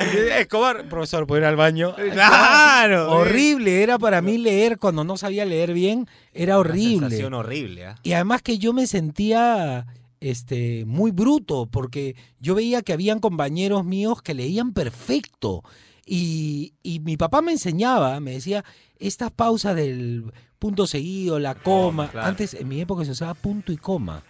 [0.00, 0.04] y.
[0.04, 1.96] Y, Escobar, profesor, ¿puedo ir al baño?
[2.12, 3.10] Claro.
[3.10, 7.08] Horrible, era para mí leer cuando no sabía leer bien, era horrible.
[7.08, 7.96] Sensación horrible, ¿ah?
[8.04, 9.86] Y además que yo me sentía
[10.20, 15.64] este muy bruto porque yo veía que habían compañeros míos que leían perfecto.
[16.06, 18.64] Y, y mi papá me enseñaba, me decía,
[18.98, 22.08] estas pausas del punto seguido, la coma.
[22.10, 22.26] claro.
[22.28, 24.22] Antes, en mi época, se usaba punto y coma.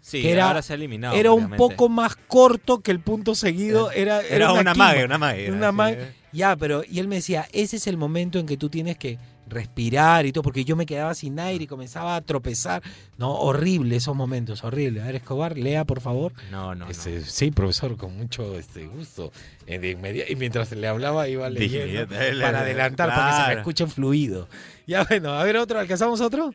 [0.00, 1.14] Sí, que era, ahora se ha eliminado.
[1.16, 3.90] Era un poco más corto que el punto seguido.
[3.90, 6.06] Era, Era una mague, una mague, Una mague.
[6.06, 6.12] sí.
[6.34, 9.18] Ya, pero, y él me decía, ese es el momento en que tú tienes que
[9.46, 12.82] respirar y todo, porque yo me quedaba sin aire y comenzaba a tropezar.
[13.18, 15.02] No, horrible esos momentos, horrible.
[15.02, 16.32] A ver, Escobar, lea, por favor.
[16.50, 19.32] No, no, Este, Sí, profesor, con mucho este, gusto.
[19.66, 23.60] Eh, y mientras le hablaba iba leyendo Dije, para adelantar, para que se me claro.
[23.60, 24.48] escuche fluido.
[24.86, 26.54] Ya bueno, a ver otro, ¿alcanzamos otro?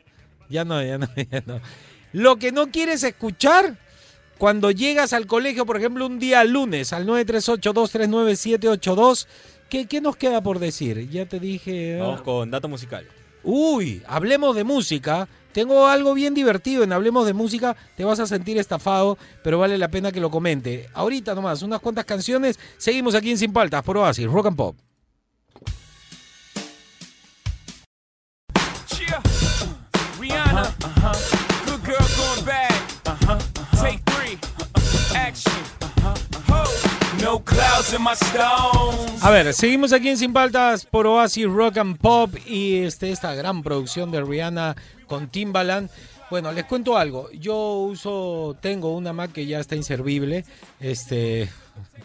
[0.50, 1.60] Ya no, ya no, ya no.
[2.14, 3.78] Lo que no quieres escuchar
[4.40, 9.28] cuando llegas al colegio, por ejemplo, un día lunes al 938-239-782,
[9.70, 11.10] ¿qué, ¿qué nos queda por decir?
[11.10, 12.00] Ya te dije...
[12.00, 13.06] ah, Vamos con dato musical.
[13.44, 15.28] Uy, hablemos de música.
[15.52, 17.76] Tengo algo bien divertido en Hablemos de Música.
[17.98, 20.88] Te vas a sentir estafado, pero vale la pena que lo comente.
[20.94, 22.60] Ahorita nomás, unas cuantas canciones.
[22.78, 24.76] Seguimos aquí en Sin Paltas por Oasis, Rock and Pop.
[30.20, 30.74] Rihanna.
[31.66, 32.72] Good girl going bad.
[33.82, 34.38] Take three.
[35.16, 35.69] Action.
[39.22, 43.34] A ver, seguimos aquí en Sin Paltas por Oasis Rock and Pop y este, esta
[43.36, 44.76] gran producción de Rihanna
[45.08, 45.90] con Timbaland.
[46.30, 47.30] Bueno, les cuento algo.
[47.32, 50.46] Yo uso, tengo una Mac que ya está inservible,
[50.80, 51.50] este,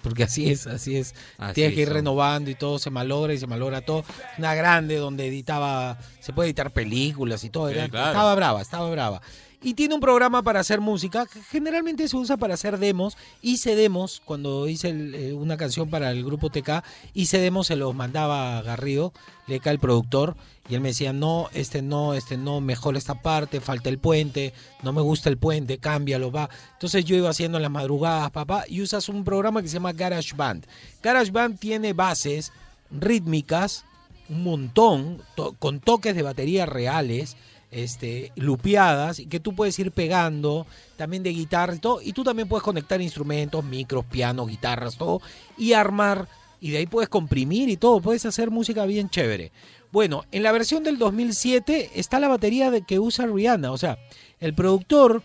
[0.03, 1.15] porque así es, así es.
[1.37, 1.95] Así Tienes que ir son.
[1.97, 4.05] renovando y todo se malogra y se malogra todo.
[4.39, 7.69] Una grande donde editaba, se puede editar películas y todo.
[7.69, 8.09] Sí, era- claro.
[8.13, 9.21] Estaba brava, estaba brava.
[9.65, 13.17] Y tiene un programa para hacer música, que generalmente se usa para hacer demos.
[13.41, 16.85] Hice demos cuando hice eh, una canción para el grupo TK,
[17.15, 19.15] hice demos, se los mandaba a Garrido,
[19.47, 20.37] Leca, el productor,
[20.69, 24.53] y él me decía, no, este no, este no, mejor esta parte, falta el puente,
[24.83, 26.51] no me gusta el puente, cámbialo, va.
[26.75, 29.95] Entonces yo iba haciendo en las madrugadas, papá, y usas un programa que se llama
[29.95, 30.67] GarageBand.
[31.03, 32.53] GarageBand tiene bases
[32.91, 33.87] rítmicas,
[34.29, 35.23] un montón,
[35.59, 37.39] con toques de batería reales,
[37.75, 40.65] este, lupeadas, que tú puedes ir pegando,
[40.97, 45.21] también de guitarra y todo, y tú también puedes conectar instrumentos, micros, pianos, guitarras, todo,
[45.59, 46.29] y armar,
[46.61, 49.51] y de ahí puedes comprimir y todo, puedes hacer música bien chévere.
[49.91, 53.99] Bueno, en la versión del 2007 está la batería de que usa Rihanna, o sea,
[54.39, 55.23] el productor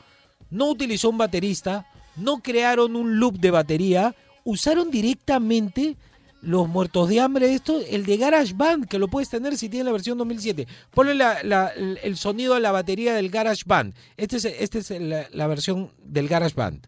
[0.50, 1.86] no utilizó un baterista,
[2.16, 5.97] no crearon un loop de batería, usaron directamente
[6.42, 9.92] los muertos de hambre, esto, el de GarageBand, que lo puedes tener si tienes la
[9.92, 10.68] versión 2007.
[10.92, 13.94] Ponle la- el sonido a la batería del GarageBand.
[14.18, 16.88] Este es, este es la, la versión del GarageBand.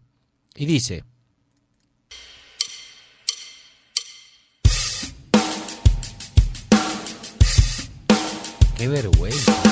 [0.56, 1.04] Y dice...
[8.76, 9.52] Qué vergüenza.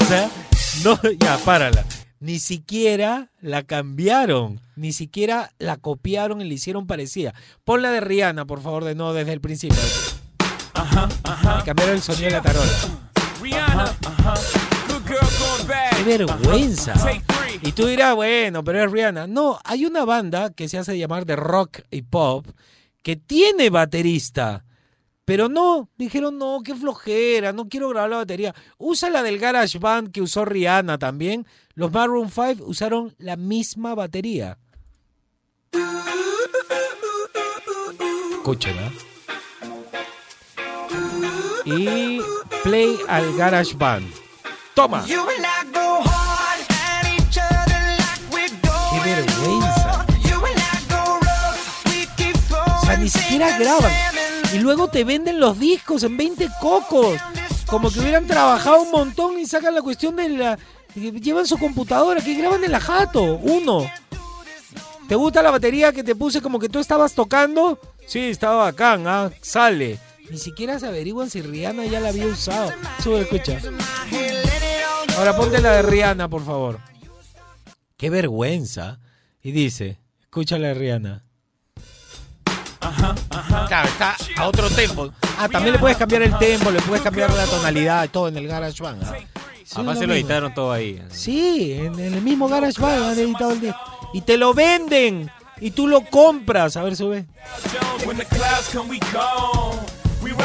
[0.00, 0.30] o sea,
[0.84, 1.84] no, ya, párala.
[2.18, 7.34] Ni siquiera la cambiaron, ni siquiera la copiaron y le hicieron parecida.
[7.64, 9.78] Pon la de Rihanna, por favor, de no desde el principio.
[11.64, 12.72] Cambiaron el sonido de la tarola.
[13.40, 13.96] Rihanna.
[14.88, 15.96] Good girl going bad.
[15.96, 16.94] ¡Qué vergüenza!
[17.62, 19.26] Y tú dirás, bueno, pero es Rihanna.
[19.26, 22.46] No, hay una banda que se hace llamar de rock y pop
[23.02, 24.64] que tiene baterista.
[25.26, 28.54] Pero no, dijeron, no, qué flojera, no quiero grabar la batería.
[28.78, 31.46] Usa la del Garage Band que usó Rihanna también.
[31.74, 34.56] Los Maroon 5 usaron la misma batería.
[38.38, 38.92] Escuchen, ¿ah?
[41.64, 42.20] y
[42.62, 44.08] play al Garage Band.
[44.74, 45.04] Toma.
[45.04, 45.16] Qué
[49.04, 50.06] vergüenza.
[52.76, 54.15] O sea, ni siquiera graban.
[54.56, 57.20] Y luego te venden los discos en 20 cocos.
[57.66, 60.58] Como que hubieran trabajado un montón y sacan la cuestión de la...
[60.94, 63.22] Llevan su computadora, que graban en la jato.
[63.36, 63.86] Uno.
[65.08, 67.78] ¿Te gusta la batería que te puse como que tú estabas tocando?
[68.06, 69.30] Sí, estaba bacán, ¿ah?
[69.42, 69.98] Sale.
[70.30, 72.72] Ni siquiera se averiguan si Rihanna ya la había usado.
[73.04, 73.60] Sube, escucha.
[75.18, 76.80] Ahora ponte la de Rihanna, por favor.
[77.98, 79.00] Qué vergüenza.
[79.42, 81.25] Y dice, escucha la de Rihanna.
[83.68, 85.10] Claro, está a otro tempo.
[85.38, 88.36] Ah, también le puedes cambiar el tempo, le puedes cambiar la tonalidad y todo en
[88.36, 89.02] el GarageBand.
[89.04, 89.14] ¿ah?
[89.64, 90.28] Sí, Además es se lo lo mismo.
[90.28, 91.02] editaron todo ahí.
[91.10, 93.78] Sí, en, el mismo GarageBand han editado el disco.
[94.12, 95.30] Y te lo venden.
[95.60, 96.76] Y tú lo compras.
[96.76, 97.26] A ver, sube.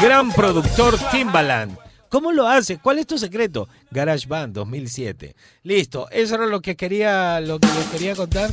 [0.02, 1.76] Gran productor Timbaland.
[2.08, 2.78] ¿Cómo lo hace?
[2.78, 3.68] ¿Cuál es tu secreto?
[3.90, 5.34] GarageBand 2007.
[5.62, 8.50] Listo, eso era lo que quería, lo que les quería contar.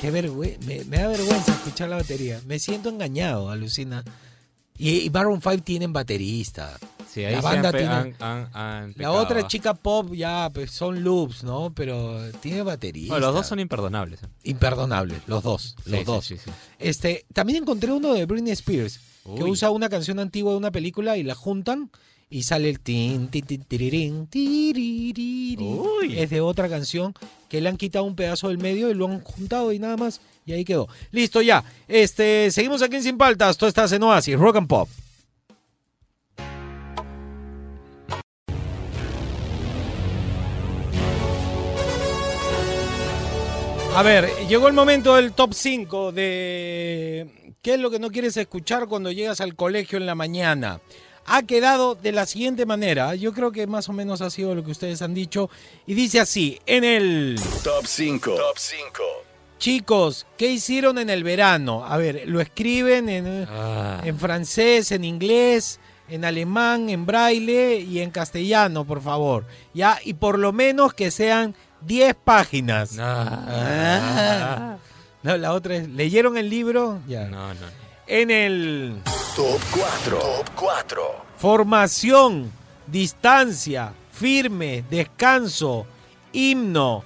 [0.00, 2.40] Qué vergüenza, me, me da vergüenza escuchar la batería.
[2.46, 4.04] Me siento engañado, alucina.
[4.76, 6.76] Y, y Baron 5 tienen baterista.
[7.10, 7.86] Sí, ahí la banda tiene.
[7.86, 11.72] han- han- han la otra chica pop ya pues, son loops, ¿no?
[11.72, 13.12] Pero tiene baterista.
[13.14, 14.22] Bueno, los dos son imperdonables.
[14.24, 14.26] ¿eh?
[14.42, 16.24] Imperdonables, los dos, los sí, dos.
[16.26, 16.36] sí.
[16.80, 18.98] Este, también encontré uno de Britney Spears
[19.36, 21.90] que usa una canción antigua de una película y la juntan
[22.30, 25.68] y sale el tin, tin, tin, tirirín, tiririri.
[26.16, 27.14] Es de otra canción
[27.48, 30.20] que le han quitado un pedazo del medio y lo han juntado y nada más
[30.46, 30.88] y ahí quedó.
[31.10, 31.64] Listo ya.
[31.88, 33.56] Este, seguimos aquí en Sin Paltas.
[33.56, 34.88] Tú estás en Oasis, Rock and Pop.
[43.96, 48.36] A ver, llegó el momento del top 5 de qué es lo que no quieres
[48.36, 50.80] escuchar cuando llegas al colegio en la mañana.
[51.26, 54.62] Ha quedado de la siguiente manera, yo creo que más o menos ha sido lo
[54.62, 55.48] que ustedes han dicho,
[55.86, 57.40] y dice así, en el...
[57.62, 58.34] Top 5.
[58.34, 59.02] Top 5.
[59.58, 61.84] Chicos, ¿qué hicieron en el verano?
[61.86, 63.48] A ver, lo escriben en,
[64.04, 69.46] en francés, en inglés, en alemán, en braille y en castellano, por favor.
[69.72, 72.96] Ya, y por lo menos que sean 10 páginas.
[72.98, 74.76] Ah.
[75.22, 77.00] No, la otra es, ¿leyeron el libro?
[77.08, 77.24] Ya.
[77.28, 77.83] No, no.
[78.06, 79.00] En el
[79.34, 80.18] Top 4.
[80.18, 81.24] Top 4.
[81.38, 82.52] formación,
[82.86, 85.86] distancia, firme, descanso,
[86.32, 87.02] himno,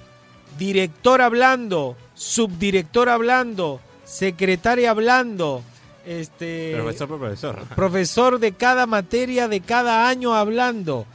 [0.57, 5.63] director hablando, subdirector hablando, secretaria hablando,
[6.05, 7.59] este Profesor por profesor.
[7.75, 11.05] profesor de cada materia de cada año hablando.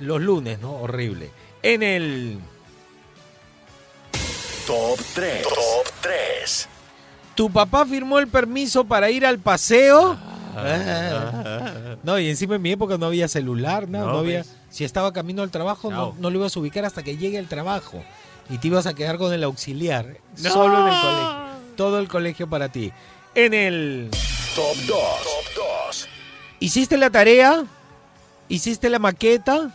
[0.00, 0.72] Los lunes, ¿no?
[0.74, 1.30] Horrible.
[1.62, 2.38] En el
[4.66, 5.42] Top 3.
[5.42, 6.68] Top 3.
[7.40, 10.14] ¿Tu papá firmó el permiso para ir al paseo?
[10.54, 11.72] Ah.
[12.02, 14.42] No, y encima en mi época no había celular, no, No, no había.
[14.42, 14.54] pues.
[14.68, 18.02] Si estaba camino al trabajo, no, lo ibas a ubicar hasta que llegue al trabajo.
[18.50, 20.50] Y te ibas a quedar con el auxiliar, No.
[20.50, 21.36] solo en el colegio.
[21.78, 22.92] Todo el colegio para ti.
[23.34, 24.10] En el.
[24.54, 24.86] Top 2.
[24.86, 26.08] Top 2.
[26.60, 27.64] ¿Hiciste la tarea?
[28.50, 29.70] ¿Hiciste la maqueta?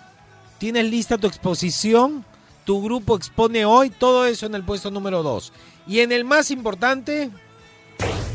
[0.60, 2.26] ¿Tienes lista tu exposición?
[2.64, 3.90] ¿Tu grupo expone hoy?
[3.90, 5.52] Todo eso en el puesto número 2.
[5.88, 7.32] Y en el más importante,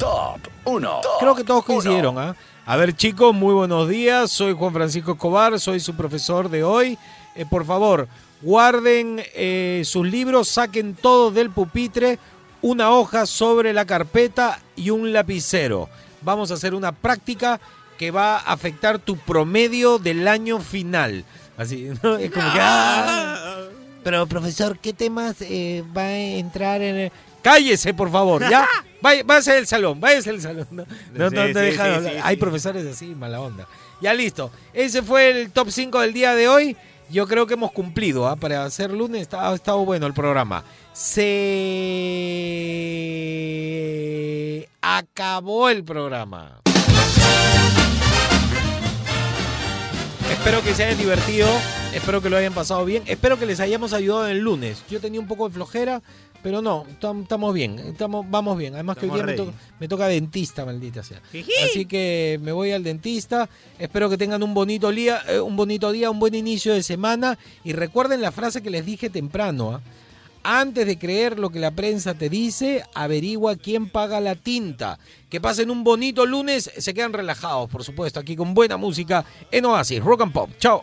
[0.00, 1.00] Top 1.
[1.18, 2.18] creo que todos coincidieron.
[2.18, 2.34] ¿ah?
[2.64, 4.30] A ver chicos, muy buenos días.
[4.30, 6.96] Soy Juan Francisco Escobar, soy su profesor de hoy.
[7.36, 8.08] Eh, por favor,
[8.40, 12.18] guarden eh, sus libros, saquen todo del pupitre,
[12.62, 15.90] una hoja sobre la carpeta y un lapicero.
[16.22, 17.60] Vamos a hacer una práctica
[17.98, 21.26] que va a afectar tu promedio del año final.
[21.58, 22.16] Así, ¿no?
[22.16, 22.58] Es como que...
[22.58, 23.58] ah,
[24.02, 27.12] pero profesor, ¿qué temas eh, va a entrar en el...
[27.42, 28.68] Cállese, por favor, ¿ya?
[29.02, 30.66] Vaya- Váyase del salón, váyase del salón.
[30.70, 30.84] No,
[31.14, 32.40] no, Sí, no te sí, dejan sí, Hay sí.
[32.40, 33.66] profesores así, mala onda.
[34.02, 34.50] Ya listo.
[34.74, 36.76] Ese fue el top 5 del día de hoy.
[37.10, 38.28] Yo creo que hemos cumplido.
[38.28, 38.36] ¿ah?
[38.36, 40.64] Para hacer lunes ha estado bueno el programa.
[40.92, 41.10] Se
[44.82, 46.60] acabó el programa.
[50.30, 51.48] Espero que se hayan divertido,
[51.92, 54.82] espero que lo hayan pasado bien, espero que les hayamos ayudado en el lunes.
[54.88, 56.02] Yo tenía un poco de flojera,
[56.42, 58.74] pero no, tam- estamos bien, estamos, vamos bien.
[58.74, 61.20] Además que hoy día me, to- me toca dentista, maldita sea.
[61.64, 63.48] Así que me voy al dentista.
[63.78, 67.38] Espero que tengan un bonito día, eh, un bonito día, un buen inicio de semana.
[67.64, 69.72] Y recuerden la frase que les dije temprano.
[69.74, 69.80] ¿ah?
[70.42, 74.98] Antes de creer lo que la prensa te dice, averigua quién paga la tinta.
[75.28, 79.66] Que pasen un bonito lunes, se quedan relajados, por supuesto, aquí con buena música en
[79.66, 80.50] Oasis, Rock and Pop.
[80.58, 80.82] Chao.